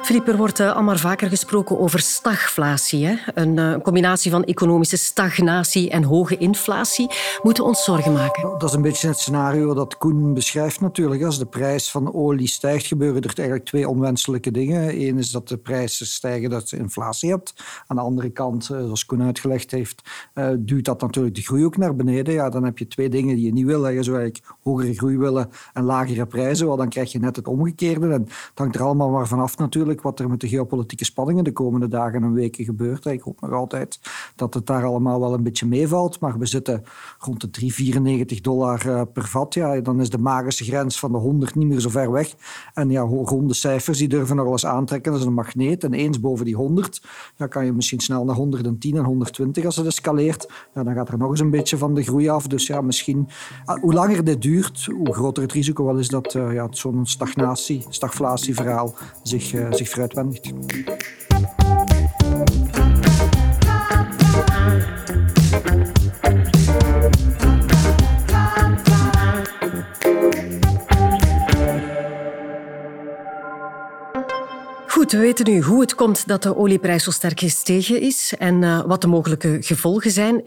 Filip, 0.02 0.28
er 0.28 0.38
wordt 0.38 0.60
uh, 0.60 0.76
al 0.76 0.82
maar 0.82 1.00
vaker 1.00 1.30
gesproken 1.30 1.80
over 1.80 2.00
stagflatie. 2.00 3.06
Hè? 3.06 3.16
Een 3.34 3.58
uh, 3.58 3.78
combinatie 3.78 4.32
van 4.32 4.44
economische 4.44 4.98
stagnatie 4.98 5.90
en 5.90 6.04
hoge 6.04 6.38
inflatie. 6.38 7.08
Moeten 7.42 7.64
we 7.64 7.70
ons 7.70 7.84
zorgen 7.84 8.14
maken? 8.14 8.50
Dat 8.58 8.70
is 8.70 8.76
een 8.76 8.82
beetje 8.82 9.08
het 9.08 9.20
scenario 9.20 9.74
dat 9.74 9.98
Koen 9.98 10.34
beschrijft 10.34 10.82
natuurlijk. 10.82 11.24
Als 11.24 11.40
de 11.40 11.46
prijs 11.46 11.92
van 11.92 12.14
olie 12.14 12.48
stijgt, 12.48 12.86
gebeuren 12.86 13.22
er 13.22 13.34
eigenlijk 13.36 13.66
twee 13.66 13.90
onwenselijke 13.90 14.52
dingen. 14.52 15.02
Eén 15.02 15.18
is 15.18 15.32
dat 15.32 15.48
de 15.48 15.58
prijzen 15.58 16.06
stijgen, 16.06 16.50
dat 16.50 16.70
je 16.70 16.78
inflatie 16.78 17.30
hebt. 17.30 17.54
Aan 17.88 17.96
de 17.96 18.02
andere 18.02 18.30
kant, 18.30 18.66
zoals 18.66 19.06
Koen 19.06 19.24
uitgelegd 19.24 19.72
heeft, 19.72 20.02
duwt 20.58 20.86
dat 20.86 21.02
natuurlijk 21.02 21.36
de 21.36 21.42
groei 21.42 21.66
ook 21.66 21.78
naar 21.78 21.96
beneden 21.96 22.13
ja, 22.22 22.50
dan 22.50 22.64
heb 22.64 22.78
je 22.78 22.88
twee 22.88 23.10
dingen 23.10 23.36
die 23.36 23.46
je 23.46 23.54
niet 23.54 23.66
wil. 23.66 23.88
Je 23.88 24.04
zou 24.04 24.18
eigenlijk 24.18 24.56
hogere 24.64 24.94
groei 24.94 25.18
willen 25.18 25.50
en 25.74 25.84
lagere 25.84 26.26
prijzen. 26.26 26.68
Wel, 26.68 26.78
dan 26.78 26.90
krijg 26.90 27.12
je 27.12 27.20
net 27.20 27.36
het 27.36 27.48
omgekeerde. 27.48 28.14
En 28.14 28.22
het 28.22 28.52
hangt 28.56 28.76
er 28.76 28.82
allemaal 28.82 29.10
maar 29.10 29.28
vanaf 29.28 29.58
natuurlijk 29.58 30.02
wat 30.02 30.20
er 30.20 30.30
met 30.30 30.40
de 30.40 30.48
geopolitieke 30.48 31.06
spanningen 31.06 31.44
de 31.44 31.52
komende 31.52 31.88
dagen 31.88 32.24
en 32.24 32.34
weken 32.34 32.66
gebeurt. 32.66 33.06
Ik 33.06 33.22
hoop 33.22 33.42
nog 33.42 33.52
altijd 33.52 34.00
dat 34.36 34.54
het 34.54 34.66
daar 34.66 34.86
allemaal 34.86 35.20
wel 35.20 35.34
een 35.34 35.44
beetje 35.44 35.66
meevalt. 35.66 36.20
Maar 36.20 36.40
we 36.40 36.46
zitten 36.46 36.84
rond 37.20 37.54
de 37.54 37.72
3,94 38.36 38.42
dollar 38.42 38.88
eh, 38.88 39.02
per 39.14 39.28
vat. 39.28 39.54
Ja, 39.54 39.82
dan 39.82 40.02
is 40.02 40.10
de 40.10 40.18
magische 40.18 40.64
grens 40.64 41.00
van 41.00 41.12
de 41.12 41.18
100 41.18 41.56
niet 41.56 41.68
meer 41.68 41.80
zo 41.80 41.90
ver 41.90 42.12
weg. 42.12 42.36
En 42.74 42.90
ja, 42.90 43.02
ronde 43.02 43.54
cijfers 43.54 43.98
die 43.98 44.08
durven 44.08 44.36
nog 44.36 44.52
eens 44.52 44.66
aantrekken. 44.66 45.12
Dat 45.12 45.22
is 45.22 45.28
een 45.28 45.34
magneet. 45.34 45.84
En 45.84 45.94
eens 45.94 46.20
boven 46.20 46.46
die 46.46 46.56
100 46.56 47.04
ja, 47.36 47.48
kan 47.48 47.66
je 47.66 47.72
misschien 47.74 48.00
snel 48.00 48.26
naar 48.26 48.36
110 48.36 48.98
en 48.98 49.04
120 49.04 49.66
als 49.66 49.76
het 49.76 49.86
escaleert. 49.86 50.52
Ja, 50.74 50.84
dan 50.84 50.94
gaat 50.94 51.10
er 51.10 51.18
nog 51.18 51.30
eens 51.30 51.40
een 51.40 51.50
beetje 51.50 51.78
van 51.78 51.94
de 51.94 52.03
groei 52.04 52.30
af. 52.30 52.48
Dus 52.48 52.68
ja, 52.68 52.82
misschien, 52.82 53.30
ah, 53.66 53.82
hoe 53.82 53.94
langer 53.94 54.24
dit 54.24 54.42
duurt, 54.42 54.86
hoe 54.86 55.14
groter 55.14 55.44
het 55.44 55.52
risico 55.52 55.86
wel 55.86 55.98
is 55.98 56.08
dat 56.08 56.34
uh, 56.34 56.54
ja, 56.54 56.68
zo'n 56.70 57.06
stagnatie, 57.06 57.86
stagflatieverhaal 57.90 58.96
zich, 59.24 59.54
uh, 59.54 59.72
zich 59.72 59.90
vooruitwendigt. 59.90 60.52
Goed, 74.88 75.12
we 75.12 75.18
weten 75.18 75.46
nu 75.46 75.62
hoe 75.62 75.82
het 75.82 75.96
komt 75.96 76.28
dat 76.28 76.44
de 76.44 76.56
olieprijs 76.58 77.04
zo 77.04 77.12
sterk 77.12 77.40
gestegen 77.40 78.02
is 78.02 78.34
en 78.38 78.62
uh, 78.62 78.86
wat 78.86 79.02
de 79.02 79.08
mogelijke 79.08 79.58
gevolgen 79.60 80.12
zijn. 80.12 80.44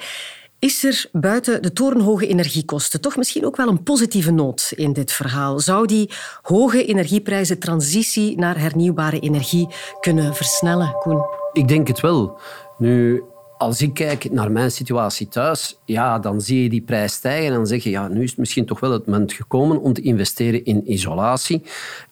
Is 0.59 0.85
er 0.85 1.09
buiten 1.13 1.63
de 1.63 1.73
torenhoge 1.73 2.27
energiekosten 2.27 3.01
toch 3.01 3.17
misschien 3.17 3.47
ook 3.47 3.57
wel 3.57 3.69
een 3.69 3.83
positieve 3.83 4.31
noot 4.31 4.73
in 4.75 4.93
dit 4.93 5.13
verhaal? 5.13 5.61
Zou 5.61 5.87
die 5.87 6.11
hoge 6.43 6.85
energieprijzen 6.85 7.59
transitie 7.59 8.39
naar 8.39 8.59
hernieuwbare 8.59 9.21
energie 9.21 9.69
kunnen 10.01 10.35
versnellen, 10.35 10.93
Koen? 10.99 11.25
Ik 11.53 11.69
denk 11.69 11.89
het 11.89 12.01
wel. 12.01 12.39
Nu, 12.79 13.23
als 13.59 13.83
ik 13.83 13.95
kijk 13.95 14.31
naar 14.31 14.51
mijn 14.51 14.71
situatie 14.71 15.29
thuis, 15.29 15.79
ja, 15.85 16.19
dan 16.19 16.41
zie 16.41 16.63
je 16.63 16.69
die 16.69 16.81
prijs 16.81 17.13
stijgen 17.13 17.47
en 17.47 17.53
dan 17.53 17.67
zeg 17.67 17.83
je, 17.83 17.91
ja, 17.91 18.09
nu 18.09 18.23
is 18.23 18.31
het 18.31 18.39
misschien 18.39 18.67
toch 18.67 18.81
wel 18.81 18.93
het 18.93 19.07
moment 19.07 19.33
gekomen 19.33 19.81
om 19.81 19.93
te 19.93 20.01
investeren 20.01 20.65
in 20.65 20.93
isolatie. 20.93 21.63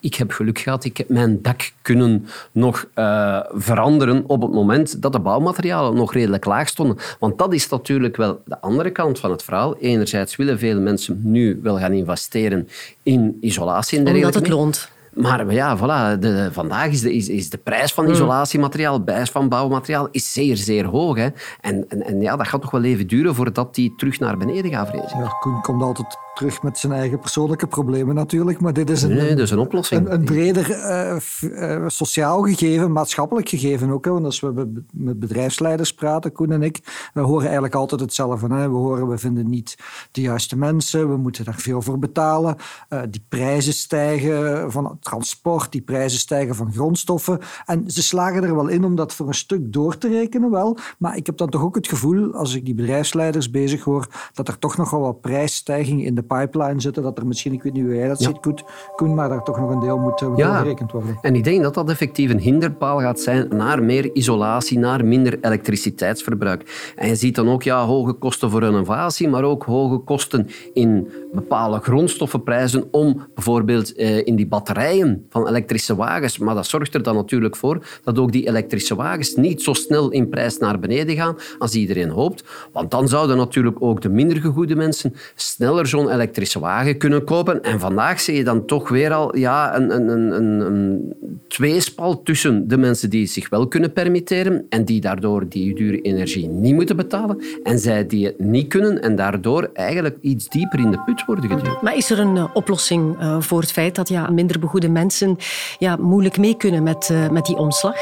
Ik 0.00 0.14
heb 0.14 0.30
geluk 0.30 0.58
gehad, 0.58 0.84
ik 0.84 0.96
heb 0.96 1.08
mijn 1.08 1.42
dak 1.42 1.70
kunnen 1.82 2.26
nog 2.52 2.86
uh, 2.94 3.40
veranderen 3.52 4.24
op 4.26 4.42
het 4.42 4.52
moment 4.52 5.02
dat 5.02 5.12
de 5.12 5.20
bouwmaterialen 5.20 5.94
nog 5.94 6.12
redelijk 6.12 6.44
laag 6.44 6.68
stonden. 6.68 6.96
Want 7.18 7.38
dat 7.38 7.52
is 7.52 7.68
natuurlijk 7.68 8.16
wel 8.16 8.42
de 8.44 8.60
andere 8.60 8.90
kant 8.90 9.18
van 9.18 9.30
het 9.30 9.42
verhaal. 9.42 9.76
Enerzijds 9.76 10.36
willen 10.36 10.58
veel 10.58 10.80
mensen 10.80 11.20
nu 11.22 11.60
wel 11.62 11.78
gaan 11.78 11.92
investeren 11.92 12.68
in 13.02 13.38
isolatie. 13.40 13.98
Omdat 13.98 14.34
het 14.34 14.48
loont. 14.48 14.92
Maar, 15.14 15.46
maar 15.46 15.54
ja, 15.54 15.78
voilà, 15.78 16.18
de, 16.18 16.48
vandaag 16.52 16.90
is 16.90 17.00
de, 17.00 17.14
is, 17.14 17.28
is 17.28 17.50
de 17.50 17.58
prijs 17.58 17.92
van 17.92 18.10
isolatiemateriaal, 18.10 18.98
de 18.98 19.04
prijs 19.04 19.30
van 19.30 19.48
bouwmateriaal, 19.48 20.08
is 20.10 20.32
zeer, 20.32 20.56
zeer 20.56 20.84
hoog. 20.84 21.16
Hè. 21.16 21.28
En, 21.60 21.88
en, 21.88 22.02
en 22.02 22.20
ja, 22.20 22.36
dat 22.36 22.48
gaat 22.48 22.62
nog 22.62 22.70
wel 22.70 22.82
even 22.82 23.06
duren 23.06 23.34
voordat 23.34 23.74
die 23.74 23.94
terug 23.96 24.18
naar 24.18 24.36
beneden 24.36 24.70
gaat, 24.70 24.88
vrees 24.88 25.12
Ja, 25.12 25.36
Koen 25.40 25.60
komt 25.60 25.82
altijd 25.82 26.18
terug 26.34 26.62
met 26.62 26.78
zijn 26.78 26.92
eigen 26.92 27.18
persoonlijke 27.18 27.66
problemen 27.66 28.14
natuurlijk, 28.14 28.60
maar 28.60 28.72
dit 28.72 28.90
is 28.90 29.02
een, 29.02 29.14
nee, 29.14 29.34
dus 29.34 29.50
een 29.50 29.58
oplossing. 29.58 30.06
Een, 30.06 30.12
een 30.12 30.24
breder 30.24 30.70
uh, 30.70 31.16
uh, 31.42 31.84
sociaal 31.86 32.42
gegeven, 32.42 32.92
maatschappelijk 32.92 33.48
gegeven 33.48 33.90
ook. 33.90 34.04
Hè. 34.04 34.10
Want 34.10 34.24
als 34.24 34.40
we 34.40 34.82
met 34.92 35.20
bedrijfsleiders 35.20 35.94
praten, 35.94 36.32
Koen 36.32 36.52
en 36.52 36.62
ik, 36.62 37.08
we 37.14 37.20
horen 37.20 37.44
eigenlijk 37.44 37.74
altijd 37.74 38.00
hetzelfde. 38.00 38.54
Hè. 38.54 38.68
We 38.68 38.76
horen, 38.76 39.08
we 39.08 39.18
vinden 39.18 39.48
niet 39.48 39.76
de 40.10 40.20
juiste 40.20 40.56
mensen, 40.56 41.08
we 41.08 41.16
moeten 41.16 41.44
daar 41.44 41.58
veel 41.58 41.82
voor 41.82 41.98
betalen. 41.98 42.56
Uh, 42.88 43.02
die 43.10 43.24
prijzen 43.28 43.72
stijgen 43.72 44.72
van 44.72 44.96
transport, 45.00 45.72
die 45.72 45.82
prijzen 45.82 46.18
stijgen 46.18 46.54
van 46.54 46.72
grondstoffen. 46.72 47.38
En 47.64 47.90
ze 47.90 48.02
slagen 48.02 48.44
er 48.44 48.54
wel 48.54 48.68
in 48.68 48.84
om 48.84 48.94
dat 48.94 49.14
voor 49.14 49.26
een 49.26 49.34
stuk 49.34 49.72
door 49.72 49.98
te 49.98 50.08
rekenen, 50.08 50.50
wel. 50.50 50.78
Maar 50.98 51.16
ik 51.16 51.26
heb 51.26 51.36
dan 51.36 51.48
toch 51.48 51.62
ook 51.62 51.74
het 51.74 51.88
gevoel, 51.88 52.34
als 52.34 52.54
ik 52.54 52.64
die 52.64 52.74
bedrijfsleiders 52.74 53.50
bezig 53.50 53.84
hoor, 53.84 54.06
dat 54.32 54.48
er 54.48 54.58
toch 54.58 54.76
nogal 54.76 55.00
wat 55.00 55.20
prijsstijging 55.20 56.04
in 56.04 56.14
de 56.14 56.22
pipeline 56.26 56.80
zitten. 56.80 57.02
Dat 57.02 57.18
er 57.18 57.26
misschien, 57.26 57.52
ik 57.52 57.62
weet 57.62 57.72
niet 57.72 57.84
hoe 57.84 57.94
jij 57.94 58.08
dat 58.08 58.20
ja. 58.20 58.26
ziet, 58.26 58.64
Koen, 58.96 59.14
maar 59.14 59.28
daar 59.28 59.42
toch 59.42 59.60
nog 59.60 59.70
een 59.70 59.80
deel 59.80 59.98
moet 59.98 60.20
uh, 60.20 60.28
ja. 60.36 60.56
gerekend 60.56 60.92
worden. 60.92 61.18
En 61.22 61.34
ik 61.34 61.44
denk 61.44 61.62
dat 61.62 61.74
dat 61.74 61.90
effectief 61.90 62.30
een 62.30 62.38
hinderpaal 62.38 63.00
gaat 63.00 63.20
zijn 63.20 63.48
naar 63.48 63.82
meer 63.82 64.14
isolatie, 64.14 64.78
naar 64.78 65.04
minder 65.04 65.38
elektriciteitsverbruik. 65.40 66.92
En 66.96 67.08
je 67.08 67.14
ziet 67.14 67.34
dan 67.34 67.48
ook 67.48 67.62
ja, 67.62 67.84
hoge 67.84 68.12
kosten 68.12 68.50
voor 68.50 68.60
renovatie, 68.60 69.28
maar 69.28 69.42
ook 69.42 69.64
hoge 69.64 69.98
kosten 69.98 70.48
in 70.72 71.08
bepaalde 71.32 71.78
grondstoffenprijzen 71.78 72.88
om 72.90 73.26
bijvoorbeeld 73.34 73.94
eh, 73.94 74.26
in 74.26 74.36
die 74.36 74.46
batterijen 74.46 75.26
van 75.28 75.48
elektrische 75.48 75.96
wagens. 75.96 76.38
Maar 76.38 76.54
dat 76.54 76.66
zorgt 76.66 76.94
er 76.94 77.02
dan 77.02 77.14
natuurlijk 77.14 77.56
voor 77.56 77.86
dat 78.04 78.18
ook 78.18 78.32
die 78.32 78.48
elektrische 78.48 78.94
wagens 78.94 79.34
niet 79.34 79.62
zo 79.62 79.72
snel 79.72 80.10
in 80.10 80.28
prijs 80.28 80.58
naar 80.58 80.78
beneden 80.78 81.16
gaan 81.16 81.36
als 81.58 81.74
iedereen 81.74 82.10
hoopt. 82.10 82.44
Want 82.72 82.90
dan 82.90 83.08
zouden 83.08 83.36
natuurlijk 83.36 83.76
ook 83.78 84.00
de 84.00 84.08
minder 84.08 84.40
gegoede 84.40 84.74
mensen 84.74 85.14
sneller 85.34 85.86
zo'n 85.86 86.10
elektrische 86.14 86.60
wagen 86.60 86.98
kunnen 86.98 87.24
kopen. 87.24 87.62
En 87.62 87.80
vandaag 87.80 88.20
zie 88.20 88.36
je 88.36 88.44
dan 88.44 88.66
toch 88.66 88.88
weer 88.88 89.12
al 89.12 89.36
ja, 89.36 89.76
een, 89.76 89.94
een, 89.94 90.08
een, 90.08 90.60
een 90.60 91.14
tweespal 91.48 92.22
tussen 92.22 92.68
de 92.68 92.76
mensen 92.76 93.10
die 93.10 93.26
zich 93.26 93.48
wel 93.48 93.68
kunnen 93.68 93.92
permitteren 93.92 94.66
en 94.68 94.84
die 94.84 95.00
daardoor 95.00 95.48
die 95.48 95.74
dure 95.74 96.00
energie 96.00 96.48
niet 96.48 96.74
moeten 96.74 96.96
betalen 96.96 97.42
en 97.62 97.78
zij 97.78 98.06
die 98.06 98.26
het 98.26 98.38
niet 98.38 98.68
kunnen 98.68 99.02
en 99.02 99.16
daardoor 99.16 99.70
eigenlijk 99.72 100.18
iets 100.20 100.48
dieper 100.48 100.78
in 100.78 100.90
de 100.90 101.02
put 101.04 101.24
worden 101.24 101.50
geduwd. 101.50 101.82
Maar 101.82 101.96
is 101.96 102.10
er 102.10 102.18
een 102.18 102.36
uh, 102.36 102.44
oplossing 102.52 103.20
uh, 103.20 103.40
voor 103.40 103.60
het 103.60 103.72
feit 103.72 103.94
dat 103.94 104.08
ja, 104.08 104.30
minder 104.30 104.58
begoede 104.58 104.88
mensen 104.88 105.36
ja, 105.78 105.96
moeilijk 105.96 106.38
mee 106.38 106.56
kunnen 106.56 106.82
met, 106.82 107.08
uh, 107.12 107.28
met 107.28 107.46
die 107.46 107.56
omslag? 107.56 107.96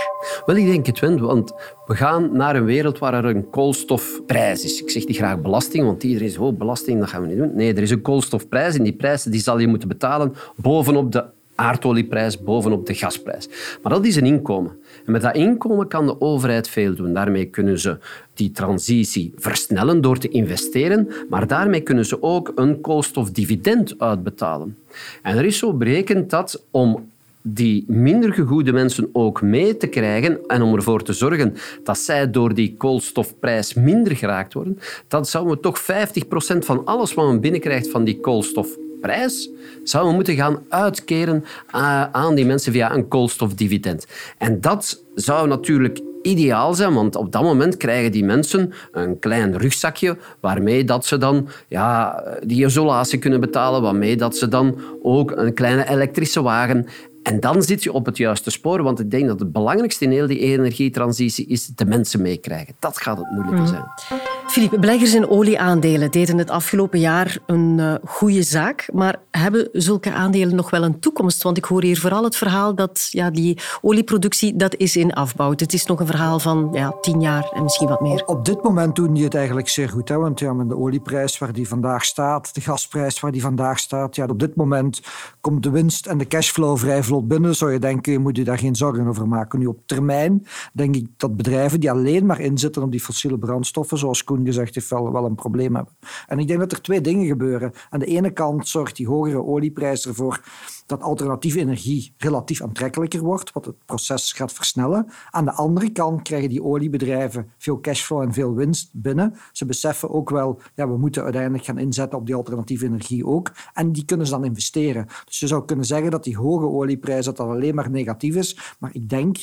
Wel, 0.46 0.56
ik 0.56 0.66
denk 0.66 0.86
het 0.86 1.00
wel, 1.00 1.18
want 1.18 1.52
we 1.86 1.94
gaan 1.94 2.36
naar 2.36 2.56
een 2.56 2.64
wereld 2.64 2.98
waar 2.98 3.14
er 3.14 3.24
een 3.24 3.50
koolstofprijs 3.50 4.64
is. 4.64 4.82
Ik 4.82 4.90
zeg 4.90 5.06
niet 5.06 5.16
graag 5.16 5.40
belasting, 5.40 5.84
want 5.84 6.02
iedereen 6.02 6.28
is 6.28 6.38
oh, 6.38 6.58
belasting, 6.58 7.00
dat 7.00 7.08
gaan 7.08 7.22
we 7.22 7.28
niet 7.28 7.36
doen. 7.36 7.54
Nee, 7.54 7.74
er 7.74 7.82
is 7.82 7.90
een 7.90 8.02
koolstofprijs 8.02 8.74
en 8.74 8.82
die 8.82 8.92
prijs 8.92 9.22
die 9.22 9.40
zal 9.40 9.58
je 9.58 9.66
moeten 9.66 9.88
betalen 9.88 10.34
bovenop 10.56 11.12
de 11.12 11.24
aardolieprijs, 11.54 12.42
bovenop 12.42 12.86
de 12.86 12.94
gasprijs. 12.94 13.48
Maar 13.82 13.92
dat 13.92 14.04
is 14.04 14.16
een 14.16 14.26
inkomen. 14.26 14.72
En 15.06 15.12
met 15.12 15.22
dat 15.22 15.34
inkomen 15.34 15.88
kan 15.88 16.06
de 16.06 16.20
overheid 16.20 16.68
veel 16.68 16.94
doen. 16.94 17.14
Daarmee 17.14 17.44
kunnen 17.44 17.78
ze 17.78 17.98
die 18.34 18.50
transitie 18.50 19.32
versnellen 19.36 20.00
door 20.00 20.18
te 20.18 20.28
investeren, 20.28 21.08
maar 21.28 21.46
daarmee 21.46 21.80
kunnen 21.80 22.06
ze 22.06 22.22
ook 22.22 22.52
een 22.54 22.80
koolstofdividend 22.80 23.94
uitbetalen. 23.98 24.78
En 25.22 25.36
er 25.36 25.44
is 25.44 25.58
zo 25.58 25.72
berekend 25.72 26.30
dat 26.30 26.64
om 26.70 27.10
die 27.42 27.84
minder 27.86 28.32
gegoede 28.32 28.72
mensen 28.72 29.08
ook 29.12 29.42
mee 29.42 29.76
te 29.76 29.86
krijgen 29.86 30.38
en 30.46 30.62
om 30.62 30.74
ervoor 30.74 31.02
te 31.02 31.12
zorgen 31.12 31.54
dat 31.82 31.98
zij 31.98 32.30
door 32.30 32.54
die 32.54 32.76
koolstofprijs 32.76 33.74
minder 33.74 34.16
geraakt 34.16 34.52
worden, 34.52 34.78
dan 35.08 35.26
zouden 35.26 35.54
we 35.54 35.60
toch 35.60 35.82
50% 35.82 35.84
van 36.58 36.84
alles 36.84 37.14
wat 37.14 37.26
men 37.26 37.40
binnenkrijgt 37.40 37.90
van 37.90 38.04
die 38.04 38.20
koolstofprijs 38.20 39.50
zouden 39.84 40.10
we 40.10 40.16
moeten 40.16 40.34
gaan 40.36 40.58
uitkeren 40.68 41.44
aan 42.12 42.34
die 42.34 42.46
mensen 42.46 42.72
via 42.72 42.94
een 42.94 43.08
koolstofdividend. 43.08 44.06
En 44.38 44.60
dat 44.60 45.04
zou 45.14 45.48
natuurlijk 45.48 46.00
ideaal 46.22 46.74
zijn, 46.74 46.94
want 46.94 47.16
op 47.16 47.32
dat 47.32 47.42
moment 47.42 47.76
krijgen 47.76 48.12
die 48.12 48.24
mensen 48.24 48.72
een 48.92 49.18
klein 49.18 49.58
rugzakje 49.58 50.16
waarmee 50.40 50.84
dat 50.84 51.06
ze 51.06 51.18
dan 51.18 51.48
ja, 51.68 52.22
die 52.44 52.64
isolatie 52.64 53.18
kunnen 53.18 53.40
betalen, 53.40 53.82
waarmee 53.82 54.16
dat 54.16 54.36
ze 54.36 54.48
dan 54.48 54.78
ook 55.02 55.30
een 55.30 55.54
kleine 55.54 55.88
elektrische 55.88 56.42
wagen 56.42 56.86
en 57.22 57.40
dan 57.40 57.62
zit 57.62 57.82
je 57.82 57.92
op 57.92 58.06
het 58.06 58.16
juiste 58.16 58.50
spoor, 58.50 58.82
want 58.82 59.00
ik 59.00 59.10
denk 59.10 59.26
dat 59.26 59.40
het 59.40 59.52
belangrijkste 59.52 60.04
in 60.04 60.10
heel 60.10 60.26
die 60.26 60.38
energietransitie 60.38 61.46
is 61.46 61.66
de 61.66 61.84
mensen 61.84 62.22
meekrijgen. 62.22 62.74
Dat 62.78 62.98
gaat 62.98 63.18
het 63.18 63.30
moeilijke 63.30 63.66
zijn. 63.66 63.84
Philippe, 64.46 64.78
beleggers 64.78 65.14
in 65.14 65.28
olieaandelen 65.28 66.10
deden 66.10 66.38
het 66.38 66.50
afgelopen 66.50 66.98
jaar 66.98 67.38
een 67.46 67.78
uh, 67.78 67.94
goede 68.04 68.42
zaak, 68.42 68.88
maar 68.92 69.16
hebben 69.30 69.68
zulke 69.72 70.12
aandelen 70.12 70.56
nog 70.56 70.70
wel 70.70 70.82
een 70.82 71.00
toekomst? 71.00 71.42
Want 71.42 71.56
ik 71.56 71.64
hoor 71.64 71.82
hier 71.82 72.00
vooral 72.00 72.24
het 72.24 72.36
verhaal 72.36 72.74
dat 72.74 73.08
ja, 73.10 73.30
die 73.30 73.58
olieproductie 73.80 74.56
dat 74.56 74.76
is 74.76 74.96
in 74.96 75.12
afbouw. 75.12 75.50
Het 75.50 75.72
is 75.72 75.86
nog 75.86 76.00
een 76.00 76.06
verhaal 76.06 76.38
van 76.38 76.68
ja, 76.72 76.94
tien 77.00 77.20
jaar 77.20 77.50
en 77.54 77.62
misschien 77.62 77.88
wat 77.88 78.00
meer. 78.00 78.24
Op 78.26 78.44
dit 78.44 78.62
moment 78.62 78.96
doen 78.96 79.14
die 79.14 79.24
het 79.24 79.34
eigenlijk 79.34 79.68
zeer 79.68 79.88
goed. 79.88 80.08
Hè? 80.08 80.16
Want 80.16 80.40
ja, 80.40 80.52
met 80.52 80.68
de 80.68 80.76
olieprijs 80.76 81.38
waar 81.38 81.52
die 81.52 81.68
vandaag 81.68 82.04
staat, 82.04 82.54
de 82.54 82.60
gasprijs 82.60 83.20
waar 83.20 83.32
die 83.32 83.42
vandaag 83.42 83.78
staat, 83.78 84.16
ja, 84.16 84.26
op 84.26 84.40
dit 84.40 84.56
moment 84.56 85.00
komt 85.40 85.62
de 85.62 85.70
winst 85.70 86.06
en 86.06 86.18
de 86.18 86.26
cashflow 86.26 86.78
vrij 86.78 87.02
binnen. 87.20 87.56
Zou 87.56 87.72
je 87.72 87.78
denken, 87.78 88.12
je 88.12 88.18
moet 88.18 88.36
je 88.36 88.44
daar 88.44 88.58
geen 88.58 88.76
zorgen 88.76 89.06
over 89.06 89.28
maken. 89.28 89.58
Nu 89.58 89.66
op 89.66 89.80
termijn 89.86 90.46
denk 90.72 90.96
ik 90.96 91.06
dat 91.16 91.36
bedrijven 91.36 91.80
die 91.80 91.90
alleen 91.90 92.26
maar 92.26 92.40
inzetten 92.40 92.82
op 92.82 92.90
die 92.90 93.00
fossiele 93.00 93.38
brandstoffen, 93.38 93.98
zoals 93.98 94.24
Koen 94.24 94.44
gezegd 94.44 94.74
heeft, 94.74 94.90
wel, 94.90 95.12
wel 95.12 95.24
een 95.24 95.34
probleem 95.34 95.74
hebben. 95.74 95.94
En 96.26 96.38
ik 96.38 96.46
denk 96.46 96.60
dat 96.60 96.72
er 96.72 96.82
twee 96.82 97.00
dingen 97.00 97.26
gebeuren. 97.26 97.72
Aan 97.90 98.00
de 98.00 98.06
ene 98.06 98.30
kant 98.30 98.68
zorgt 98.68 98.96
die 98.96 99.06
hogere 99.06 99.42
olieprijs 99.42 100.06
ervoor 100.06 100.40
dat 100.86 101.02
alternatieve 101.02 101.58
energie 101.58 102.14
relatief 102.18 102.62
aantrekkelijker 102.62 103.20
wordt, 103.20 103.52
wat 103.52 103.64
het 103.64 103.84
proces 103.84 104.32
gaat 104.32 104.52
versnellen. 104.52 105.06
Aan 105.30 105.44
de 105.44 105.52
andere 105.52 105.90
kant 105.90 106.22
krijgen 106.22 106.48
die 106.48 106.62
oliebedrijven 106.62 107.50
veel 107.58 107.80
cashflow 107.80 108.20
en 108.20 108.32
veel 108.32 108.54
winst 108.54 108.88
binnen. 108.92 109.34
Ze 109.52 109.66
beseffen 109.66 110.10
ook 110.10 110.30
wel, 110.30 110.60
ja, 110.74 110.88
we 110.88 110.96
moeten 110.96 111.22
uiteindelijk 111.22 111.64
gaan 111.64 111.78
inzetten 111.78 112.18
op 112.18 112.26
die 112.26 112.34
alternatieve 112.34 112.84
energie 112.84 113.26
ook. 113.26 113.52
En 113.74 113.92
die 113.92 114.04
kunnen 114.04 114.26
ze 114.26 114.32
dan 114.32 114.44
investeren. 114.44 115.06
Dus 115.24 115.40
je 115.40 115.46
zou 115.46 115.64
kunnen 115.64 115.84
zeggen 115.84 116.10
dat 116.10 116.24
die 116.24 116.36
hoge 116.36 116.66
olieprijs 116.66 117.24
dat 117.24 117.40
alleen 117.40 117.74
maar 117.74 117.90
negatief 117.90 118.34
is. 118.36 118.76
Maar 118.78 118.90
ik 118.94 119.08
denk 119.08 119.36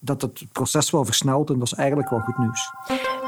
dat 0.00 0.22
het 0.22 0.44
proces 0.52 0.90
wel 0.90 1.04
versnelt 1.04 1.50
en 1.50 1.58
dat 1.58 1.66
is 1.66 1.74
eigenlijk 1.74 2.10
wel 2.10 2.20
goed 2.20 2.38
nieuws. 2.38 2.70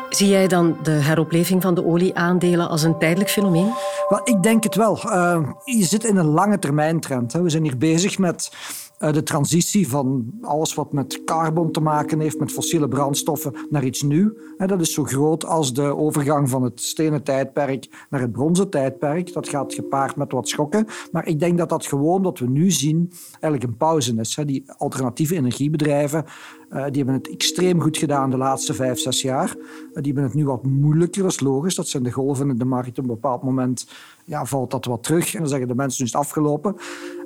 Zie 0.09 0.29
jij 0.29 0.49
dan 0.49 0.77
de 0.83 0.91
heropleving 0.91 1.63
van 1.63 1.75
de 1.75 1.85
olieaandelen 1.85 2.69
als 2.69 2.83
een 2.83 2.99
tijdelijk 2.99 3.31
fenomeen? 3.31 3.73
Wel, 4.09 4.21
ik 4.25 4.43
denk 4.43 4.65
het 4.65 4.75
wel. 4.75 5.01
Uh, 5.05 5.51
je 5.65 5.85
zit 5.85 6.05
in 6.05 6.17
een 6.17 6.27
lange 6.27 6.59
termijn 6.59 7.01
trend. 7.01 7.33
Hè. 7.33 7.43
We 7.43 7.51
zijn 7.51 7.63
hier 7.63 7.79
bezig 7.79 8.19
met 8.19 8.51
uh, 8.99 9.13
de 9.13 9.23
transitie 9.23 9.89
van 9.89 10.33
alles 10.43 10.75
wat 10.75 10.93
met 10.93 11.25
carbon 11.25 11.73
te 11.73 11.81
maken 11.81 12.21
heeft, 12.21 12.39
met 12.39 12.53
fossiele 12.53 12.89
brandstoffen, 12.89 13.55
naar 13.71 13.85
iets 13.85 14.03
nieuw. 14.03 14.33
dat 14.57 14.81
is 14.81 14.93
zo 14.93 15.05
groot 15.05 15.45
als 15.45 15.73
de 15.73 15.97
overgang 15.97 16.49
van 16.49 16.63
het 16.63 16.81
stenen 16.81 17.23
tijdperk 17.23 18.07
naar 18.11 18.21
het 18.21 18.33
bronzen 18.33 18.71
tijdperk. 18.71 19.33
Dat 19.33 19.49
gaat 19.49 19.75
gepaard 19.75 20.17
met 20.17 20.33
wat 20.33 20.49
schokken. 20.49 20.87
Maar 21.13 21.27
ik 21.27 21.41
denk 21.41 21.59
dat 21.59 21.69
dat 21.69 21.87
gewoon, 21.87 22.23
wat 22.23 22.39
we 22.39 22.49
nu 22.49 22.71
zien, 22.71 23.13
eigenlijk 23.31 23.63
een 23.63 23.77
pauze 23.77 24.15
is. 24.15 24.37
Hè. 24.37 24.45
Die 24.45 24.65
alternatieve 24.77 25.35
energiebedrijven 25.35 26.25
uh, 26.73 26.85
die 26.85 26.97
hebben 26.97 27.15
het 27.15 27.31
extreem 27.31 27.81
goed 27.81 27.97
gedaan 27.97 28.31
de 28.31 28.37
laatste 28.37 28.75
vijf, 28.75 28.99
zes 28.99 29.23
jaar. 29.23 29.55
Uh, 29.57 29.65
die 29.93 30.05
hebben 30.05 30.23
het 30.23 30.35
nu 30.35 30.45
wat 30.45 30.65
moeilijker, 30.65 31.23
dat 31.23 31.31
is 31.31 31.41
logisch. 31.41 31.75
Dat 31.75 31.89
zijn 31.89 32.03
de 32.03 32.13
golven 32.13 32.51
in 32.51 32.59
de 32.59 32.65
markt. 32.65 32.89
Op 32.89 32.99
een 32.99 33.07
bepaald 33.07 33.43
moment 33.43 33.87
ja, 34.25 34.45
valt 34.45 34.71
dat 34.71 34.85
wat 34.85 35.03
terug. 35.03 35.35
En 35.35 35.39
dan 35.39 35.49
zeggen 35.49 35.69
de 35.69 35.75
mensen, 35.75 35.97
nu 35.99 36.07
is 36.07 36.13
het 36.13 36.23
afgelopen. 36.23 36.77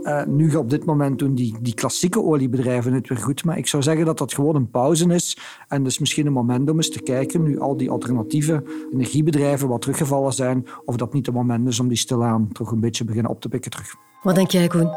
Uh, 0.02 0.24
nu 0.24 0.54
op 0.54 0.70
dit 0.70 0.84
moment 0.84 1.18
doen 1.18 1.34
die, 1.34 1.56
die 1.60 1.74
klassieke 1.74 2.22
oliebedrijven 2.22 2.92
het 2.92 3.08
weer 3.08 3.18
goed. 3.18 3.44
Maar 3.44 3.58
ik 3.58 3.66
zou 3.66 3.82
zeggen 3.82 4.06
dat 4.06 4.18
dat 4.18 4.34
gewoon 4.34 4.54
een 4.54 4.70
pauze 4.70 5.14
is. 5.14 5.38
En 5.68 5.84
dus 5.84 5.98
misschien 5.98 6.26
een 6.26 6.32
moment 6.32 6.70
om 6.70 6.76
eens 6.76 6.90
te 6.90 7.02
kijken, 7.02 7.42
nu 7.42 7.58
al 7.58 7.76
die 7.76 7.90
alternatieve 7.90 8.64
energiebedrijven 8.92 9.68
wat 9.68 9.80
teruggevallen 9.80 10.32
zijn, 10.32 10.66
of 10.84 10.96
dat 10.96 11.12
niet 11.12 11.26
het 11.26 11.34
moment 11.34 11.68
is 11.68 11.80
om 11.80 11.88
die 11.88 11.96
stilaan 11.96 12.48
toch 12.52 12.70
een 12.70 12.80
beetje 12.80 13.04
beginnen 13.04 13.30
op 13.30 13.40
te 13.40 13.48
pikken 13.48 13.70
terug. 13.70 13.94
Wat 14.22 14.34
denk 14.34 14.50
jij, 14.50 14.66
Koen? 14.66 14.90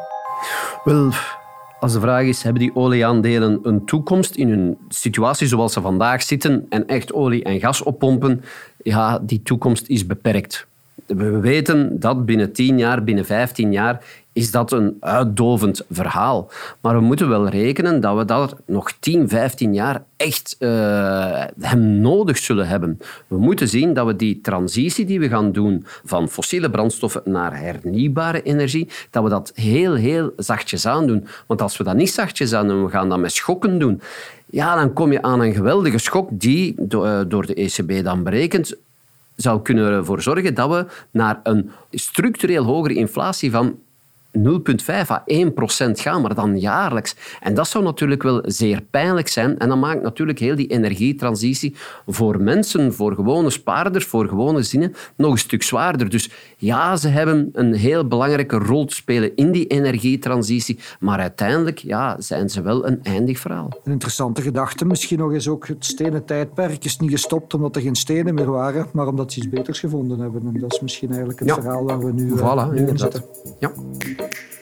Wel, 0.83 1.11
als 1.85 1.93
de 1.93 1.99
vraag 1.99 2.25
is, 2.25 2.43
hebben 2.43 2.61
die 2.61 2.75
olieaandelen 2.75 3.59
een 3.63 3.85
toekomst 3.85 4.35
in 4.35 4.49
hun 4.49 4.77
situatie 4.89 5.47
zoals 5.47 5.73
ze 5.73 5.81
vandaag 5.81 6.23
zitten 6.23 6.65
en 6.69 6.87
echt 6.87 7.13
olie 7.13 7.43
en 7.43 7.59
gas 7.59 7.83
oppompen? 7.83 8.41
Ja, 8.83 9.19
die 9.19 9.41
toekomst 9.43 9.87
is 9.87 10.05
beperkt. 10.05 10.67
We 11.05 11.39
weten 11.39 11.99
dat 11.99 12.25
binnen 12.25 12.53
10 12.53 12.77
jaar, 12.77 13.03
binnen 13.03 13.25
15 13.25 13.71
jaar 13.71 14.03
is 14.35 14.51
dat 14.51 14.71
een 14.71 14.97
uitdovend 14.99 15.85
verhaal. 15.89 16.51
Maar 16.81 16.95
we 16.95 17.01
moeten 17.01 17.29
wel 17.29 17.47
rekenen 17.47 18.01
dat 18.01 18.17
we 18.17 18.25
dat 18.25 18.55
nog 18.65 18.91
10, 18.99 19.29
15 19.29 19.73
jaar 19.73 20.03
echt 20.17 20.55
uh, 20.59 21.43
hem 21.59 21.99
nodig 21.99 22.37
zullen 22.37 22.67
hebben. 22.67 22.99
We 23.27 23.37
moeten 23.37 23.67
zien 23.67 23.93
dat 23.93 24.05
we 24.05 24.15
die 24.15 24.41
transitie 24.41 25.05
die 25.05 25.19
we 25.19 25.29
gaan 25.29 25.51
doen 25.51 25.85
van 26.05 26.29
fossiele 26.29 26.69
brandstoffen 26.69 27.21
naar 27.25 27.59
hernieuwbare 27.59 28.41
energie, 28.41 28.89
dat 29.09 29.23
we 29.23 29.29
dat 29.29 29.51
heel, 29.53 29.93
heel 29.93 30.33
zachtjes 30.37 30.85
aan 30.85 31.07
doen. 31.07 31.27
Want 31.47 31.61
als 31.61 31.77
we 31.77 31.83
dat 31.83 31.95
niet 31.95 32.11
zachtjes 32.11 32.53
aan 32.53 32.67
doen, 32.67 32.83
we 32.85 32.91
gaan 32.91 33.09
dat 33.09 33.19
met 33.19 33.31
schokken 33.31 33.79
doen, 33.79 34.01
ja, 34.45 34.75
dan 34.75 34.93
kom 34.93 35.11
je 35.11 35.21
aan 35.21 35.41
een 35.41 35.53
geweldige 35.53 35.97
schok 35.97 36.29
die 36.31 36.75
eh, 36.89 37.19
door 37.27 37.45
de 37.45 37.53
ECB 37.53 38.03
dan 38.03 38.23
berekend 38.23 38.75
zou 39.35 39.61
kunnen 39.61 39.91
ervoor 39.91 40.21
zorgen 40.21 40.53
dat 40.53 40.69
we 40.69 40.85
naar 41.11 41.39
een 41.43 41.71
structureel 41.91 42.63
hogere 42.63 42.93
inflatie 42.93 43.51
van 43.51 43.75
0,5 44.37 45.09
à 45.09 45.23
1 45.25 45.53
procent 45.53 45.99
gaan, 45.99 46.21
maar 46.21 46.35
dan 46.35 46.59
jaarlijks. 46.59 47.15
En 47.41 47.53
dat 47.53 47.67
zou 47.67 47.83
natuurlijk 47.83 48.23
wel 48.23 48.41
zeer 48.45 48.81
pijnlijk 48.81 49.27
zijn. 49.27 49.57
En 49.57 49.69
dan 49.69 49.79
maakt 49.79 50.01
natuurlijk 50.01 50.39
heel 50.39 50.55
die 50.55 50.67
energietransitie 50.67 51.75
voor 52.07 52.41
mensen, 52.41 52.93
voor 52.93 53.15
gewone 53.15 53.49
spaarders, 53.49 54.05
voor 54.05 54.27
gewone 54.27 54.63
zinnen, 54.63 54.93
nog 55.15 55.31
een 55.31 55.37
stuk 55.37 55.63
zwaarder. 55.63 56.09
Dus 56.09 56.29
ja, 56.57 56.95
ze 56.95 57.07
hebben 57.07 57.49
een 57.53 57.73
heel 57.73 58.07
belangrijke 58.07 58.57
rol 58.57 58.85
te 58.85 58.95
spelen 58.95 59.35
in 59.35 59.51
die 59.51 59.67
energietransitie, 59.67 60.79
maar 60.99 61.19
uiteindelijk 61.19 61.77
ja, 61.77 62.15
zijn 62.19 62.49
ze 62.49 62.61
wel 62.61 62.87
een 62.87 62.99
eindig 63.03 63.39
verhaal. 63.39 63.69
Een 63.83 63.91
interessante 63.91 64.41
gedachte 64.41 64.85
misschien 64.85 65.19
nog 65.19 65.33
eens 65.33 65.47
ook 65.47 65.67
het 65.67 65.85
stenen 65.85 66.25
tijdperk 66.25 66.85
is 66.85 66.97
niet 66.97 67.11
gestopt 67.11 67.53
omdat 67.53 67.75
er 67.75 67.81
geen 67.81 67.95
stenen 67.95 68.33
meer 68.33 68.51
waren, 68.51 68.87
maar 68.93 69.07
omdat 69.07 69.31
ze 69.31 69.39
iets 69.39 69.49
beters 69.49 69.79
gevonden 69.79 70.19
hebben. 70.19 70.41
En 70.45 70.59
dat 70.59 70.73
is 70.73 70.79
misschien 70.79 71.09
eigenlijk 71.09 71.39
het 71.39 71.53
verhaal 71.53 71.83
waar 71.83 71.99
we 71.99 72.11
nu, 72.11 72.31
voilà, 72.37 72.73
uh, 72.73 72.87
in 72.87 72.97
zitten. 72.97 73.23
Ja. 73.59 73.71
Thank 74.25 74.51
you. 74.51 74.54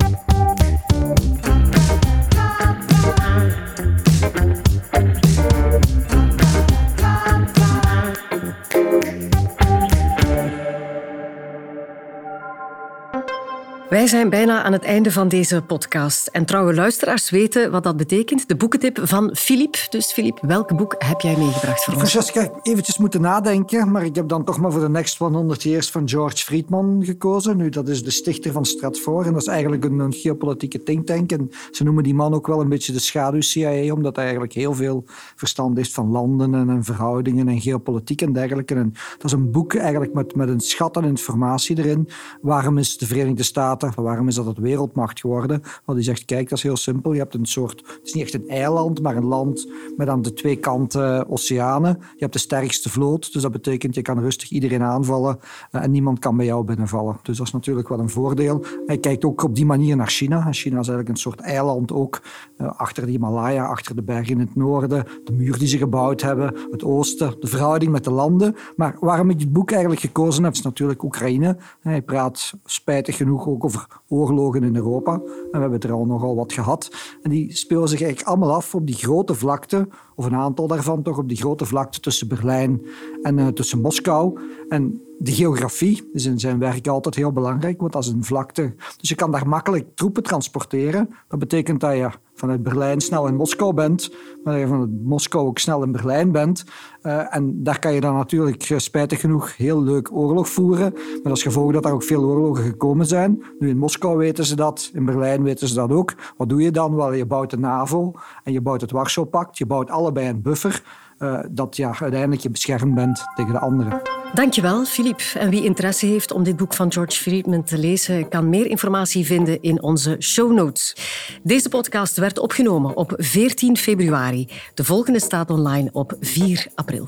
Wij 13.94 14.08
zijn 14.08 14.30
bijna 14.30 14.64
aan 14.64 14.72
het 14.72 14.84
einde 14.84 15.12
van 15.12 15.28
deze 15.28 15.62
podcast. 15.62 16.28
En 16.28 16.46
trouwe 16.46 16.74
luisteraars 16.74 17.30
weten 17.30 17.72
wat 17.72 17.84
dat 17.84 17.98
betekent. 17.98 18.48
De 18.48 18.56
boekentip 18.56 19.00
van 19.04 19.36
Filip. 19.36 19.76
Dus 19.90 20.12
Filip, 20.12 20.40
welk 20.42 20.76
boek 20.76 20.96
heb 20.98 21.22
jij 21.22 21.38
meegebracht 21.38 21.84
voor 21.84 21.94
ons? 21.94 22.10
Francesca, 22.10 22.42
ik 22.42 22.52
eventjes 22.62 22.98
moeten 22.98 23.22
nadenken, 23.22 23.92
maar 23.92 24.06
ik 24.06 24.16
heb 24.16 24.28
dan 24.28 24.44
toch 24.44 24.60
maar 24.60 24.72
voor 24.72 24.82
de 24.82 24.90
Next 24.90 25.18
100 25.18 25.64
Years 25.64 25.90
van 25.90 26.10
George 26.10 26.38
Friedman 26.38 27.02
gekozen. 27.06 27.58
Nu, 27.58 27.70
dat 27.70 27.88
is 27.88 28.04
de 28.04 28.12
stichter 28.12 28.52
van 28.52 28.66
Stratfor 28.66 29.26
en 29.26 29.34
dat 29.34 29.42
is 29.42 29.48
eigenlijk 29.48 29.84
een, 29.84 30.00
een 30.00 30.14
geopolitieke 30.14 30.84
think 30.84 31.06
tank. 31.06 31.32
En 31.32 31.50
ze 31.72 31.84
noemen 31.84 32.04
die 32.04 32.14
man 32.14 32.34
ook 32.34 32.48
wel 32.48 32.62
een 32.62 32.70
beetje 32.70 32.92
de 32.92 33.00
schaduw-CIA, 33.00 33.94
omdat 33.94 34.16
hij 34.16 34.24
eigenlijk 34.24 34.54
heel 34.54 34.74
veel 34.74 35.04
verstand 35.36 35.78
heeft 35.78 35.94
van 35.94 36.12
landen 36.12 36.54
en, 36.54 36.70
en, 36.70 36.84
verhoudingen 36.84 37.48
en 37.48 37.62
geopolitiek 37.62 38.22
en 38.22 38.34
dergelijke. 38.34 38.76
En 38.76 38.94
dat 39.18 39.26
is 39.26 39.32
een 39.32 39.52
boek 39.52 39.76
eigenlijk 39.76 40.14
met, 40.14 40.36
met 40.36 40.50
een 40.50 40.60
schat 40.60 40.98
aan 40.98 41.06
informatie 41.06 41.78
erin. 41.78 42.10
Waarom 42.42 42.78
is 42.78 42.98
de 42.98 43.06
Verenigde 43.06 43.44
Staten 43.44 43.82
Waarom 43.96 44.28
is 44.28 44.36
dat 44.36 44.46
het 44.46 44.58
wereldmacht 44.58 45.20
geworden? 45.20 45.62
Want 45.86 45.98
die 45.98 46.08
zegt, 46.08 46.26
kijk, 46.26 46.50
dat 46.50 46.58
is 46.58 46.64
heel 46.64 46.78
simpel. 46.78 47.14
Je 47.14 47.20
hebt 47.20 47.34
een 47.34 47.46
soort, 47.46 47.80
het 47.80 48.00
is 48.04 48.14
niet 48.14 48.24
echt 48.24 48.34
een 48.34 48.50
eiland, 48.50 49.02
maar 49.02 49.16
een 49.16 49.26
land 49.26 49.68
met 49.98 50.08
aan 50.08 50.22
de 50.22 50.34
twee 50.34 50.56
kanten 50.56 51.30
oceanen. 51.30 51.98
Je 52.00 52.20
hebt 52.20 52.34
de 52.34 52.40
sterkste 52.40 52.90
vloot, 52.90 53.34
dus 53.34 53.42
dat 53.42 53.52
betekent 53.52 53.96
je 53.96 54.02
kan 54.02 54.20
rustig 54.20 54.50
iedereen 54.50 54.84
aanvallen 54.84 55.40
eh, 55.72 55.84
en 55.84 55.92
niemand 55.92 56.20
kan 56.20 56.38
bij 56.38 56.46
jou 56.46 56.66
binnenvallen. 56.66 57.20
Dus 57.22 57.38
dat 57.38 57.48
is 57.48 57.54
natuurlijk 57.54 57.90
wel 57.90 58.00
een 58.00 58.10
voordeel. 58.10 58.66
Hij 58.86 58.98
kijkt 58.98 59.26
ook 59.26 59.44
op 59.44 59.56
die 59.56 59.66
manier 59.66 59.96
naar 59.96 60.08
China. 60.08 60.38
China 60.52 60.80
is 60.80 60.88
eigenlijk 60.88 61.10
een 61.10 61.16
soort 61.16 61.40
eiland 61.40 61.92
ook, 61.92 62.22
eh, 62.58 62.80
achter 62.80 63.06
de 63.06 63.12
Himalaya, 63.12 63.66
achter 63.66 63.96
de 63.96 64.04
bergen 64.04 64.34
in 64.34 64.40
het 64.40 64.56
noorden, 64.56 65.06
de 65.24 65.34
muur 65.34 65.58
die 65.58 65.68
ze 65.68 65.78
gebouwd 65.78 66.22
hebben, 66.22 66.56
het 66.72 66.84
oosten, 66.84 67.36
de 67.40 67.48
verhouding 67.48 67.92
met 67.92 68.04
de 68.04 68.12
landen. 68.12 68.56
Maar 68.76 68.98
waarom 69.00 69.30
ik 69.30 69.40
dit 69.40 69.54
boek 69.54 69.72
eigenlijk 69.72 70.02
gekozen 70.02 70.44
heb, 70.44 70.54
is 70.54 70.62
natuurlijk 70.62 71.04
Oekraïne. 71.04 71.58
Hij 71.82 72.02
praat 72.02 72.54
spijtig 72.66 73.18
genoeg 73.18 73.48
ook 73.48 73.66
over 73.66 73.73
over 73.74 73.88
oorlogen 74.08 74.64
in 74.64 74.76
Europa. 74.76 75.14
En 75.14 75.52
we 75.52 75.60
hebben 75.60 75.80
er 75.80 75.92
al 75.92 76.06
nogal 76.06 76.36
wat 76.36 76.54
gehad. 76.54 76.92
En 77.22 77.30
die 77.30 77.56
spelen 77.56 77.88
zich 77.88 78.02
eigenlijk 78.02 78.30
allemaal 78.30 78.54
af 78.54 78.76
op 78.76 78.86
die 78.86 78.96
grote 78.96 79.34
vlakte, 79.34 79.88
of 80.16 80.26
een 80.26 80.36
aantal 80.36 80.68
daarvan 80.68 81.02
toch, 81.02 81.18
op 81.18 81.28
die 81.28 81.38
grote 81.38 81.66
vlakte 81.66 82.00
tussen 82.00 82.28
Berlijn 82.28 82.82
en 83.22 83.38
uh, 83.38 83.48
tussen 83.48 83.82
Moskou. 83.82 84.40
En 84.70 85.02
de 85.18 85.32
geografie 85.32 86.10
is 86.14 86.26
in 86.26 86.40
zijn 86.40 86.60
werk 86.60 86.88
altijd 86.88 87.16
heel 87.16 87.32
belangrijk, 87.32 87.80
want 87.80 87.94
dat 87.94 88.04
is 88.04 88.10
een 88.10 88.24
vlakte. 88.24 88.74
Dus 89.00 89.10
je 89.10 89.16
kan 89.16 89.32
daar 89.32 89.48
makkelijk 89.48 89.96
troepen 89.96 90.24
transporteren. 90.24 91.10
Dat 91.28 91.40
betekent 91.40 91.80
dat 91.80 91.96
je 91.96 92.10
vanuit 92.34 92.64
Berlijn 92.64 93.02
snel 93.02 93.28
in 93.28 93.36
Moskou 93.36 93.74
bent, 93.74 94.12
maar 94.44 94.54
dat 94.54 94.62
je 94.62 94.68
vanuit 94.68 95.04
Moskou 95.04 95.48
ook 95.48 95.60
snel 95.60 95.84
in 95.84 95.92
Berlijn 95.92 96.32
bent. 96.32 96.64
Uh, 97.04 97.36
en 97.36 97.64
daar 97.64 97.80
kan 97.80 97.94
je 97.94 98.02
dan 98.02 98.16
natuurlijk 98.16 98.70
uh, 98.70 98.78
spijtig 98.78 99.20
genoeg 99.20 99.58
heel 99.58 99.82
leuk 99.82 100.12
oorlog 100.12 100.50
voeren, 100.50 100.94
met 100.94 101.30
als 101.30 101.44
gevolg 101.44 101.72
dat 101.72 101.86
er 101.86 101.92
ook 101.92 102.04
veel 102.04 102.24
oorlogen 102.24 102.64
gekomen 102.64 103.06
zijn. 103.06 103.44
Nu 103.60 103.70
in 103.70 103.78
Moskou 103.78 104.18
weten 104.18 104.46
ze 104.46 104.56
dat, 104.56 104.90
in 104.94 105.06
Berlijn 105.06 105.44
weten 105.44 105.68
ze 105.68 105.76
dat 105.76 105.92
ook. 105.92 106.14
Wat 106.38 106.50
doe 106.50 106.62
je 106.62 106.72
dan? 106.72 106.96
Wel, 106.96 107.14
je 107.14 107.26
bouwt 107.26 107.50
de 107.50 107.58
NAVO 107.58 108.12
en 108.44 108.54
je 108.54 108.62
bouwt 108.62 108.82
het 108.82 108.92
Warschau-pact, 108.92 109.58
je 109.58 109.66
bouwt 109.66 109.90
allebei 109.90 110.30
een 110.30 110.42
buffer, 110.42 110.84
uh, 111.24 111.40
dat 111.52 111.76
ja, 111.76 111.96
uiteindelijk 112.00 112.42
je 112.42 112.50
beschermd 112.50 112.96
bent 112.96 113.24
tegen 113.36 113.52
de 113.52 113.60
anderen. 113.60 114.02
Dankjewel, 114.34 114.86
Filip. 114.86 115.22
En 115.34 115.50
wie 115.50 115.64
interesse 115.64 116.06
heeft 116.06 116.32
om 116.32 116.44
dit 116.44 116.56
boek 116.56 116.74
van 116.74 116.92
George 116.92 117.22
Friedman 117.22 117.64
te 117.64 117.78
lezen, 117.78 118.30
kan 118.30 118.50
meer 118.50 118.66
informatie 118.66 119.26
vinden 119.26 119.62
in 119.62 119.82
onze 119.82 120.16
show 120.20 120.54
notes. 120.54 120.96
Deze 121.44 121.70
podcast 121.70 122.18
werd 122.18 122.40
opgenomen 122.40 122.98
op 122.98 123.14
14 123.18 123.78
februari. 123.78 124.48
De 124.74 124.84
volgende 124.84 125.20
staat 125.20 125.50
online 125.50 125.90
op 125.92 126.16
4 126.20 126.68
april. 126.76 127.08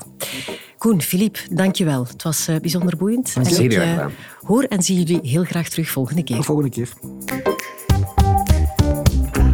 Koen, 0.78 1.02
Filip, 1.02 1.38
dankjewel. 1.50 2.06
Het 2.06 2.22
was 2.22 2.48
uh, 2.48 2.56
bijzonder 2.56 2.96
boeiend. 2.96 3.34
Uh, 3.58 4.06
hoor 4.40 4.62
en 4.62 4.82
zie 4.82 4.96
jullie 4.96 5.30
heel 5.30 5.44
graag 5.44 5.68
terug 5.68 5.88
volgende 5.88 6.24
keer. 6.24 6.42
volgende 6.42 6.70
keer. 6.70 6.88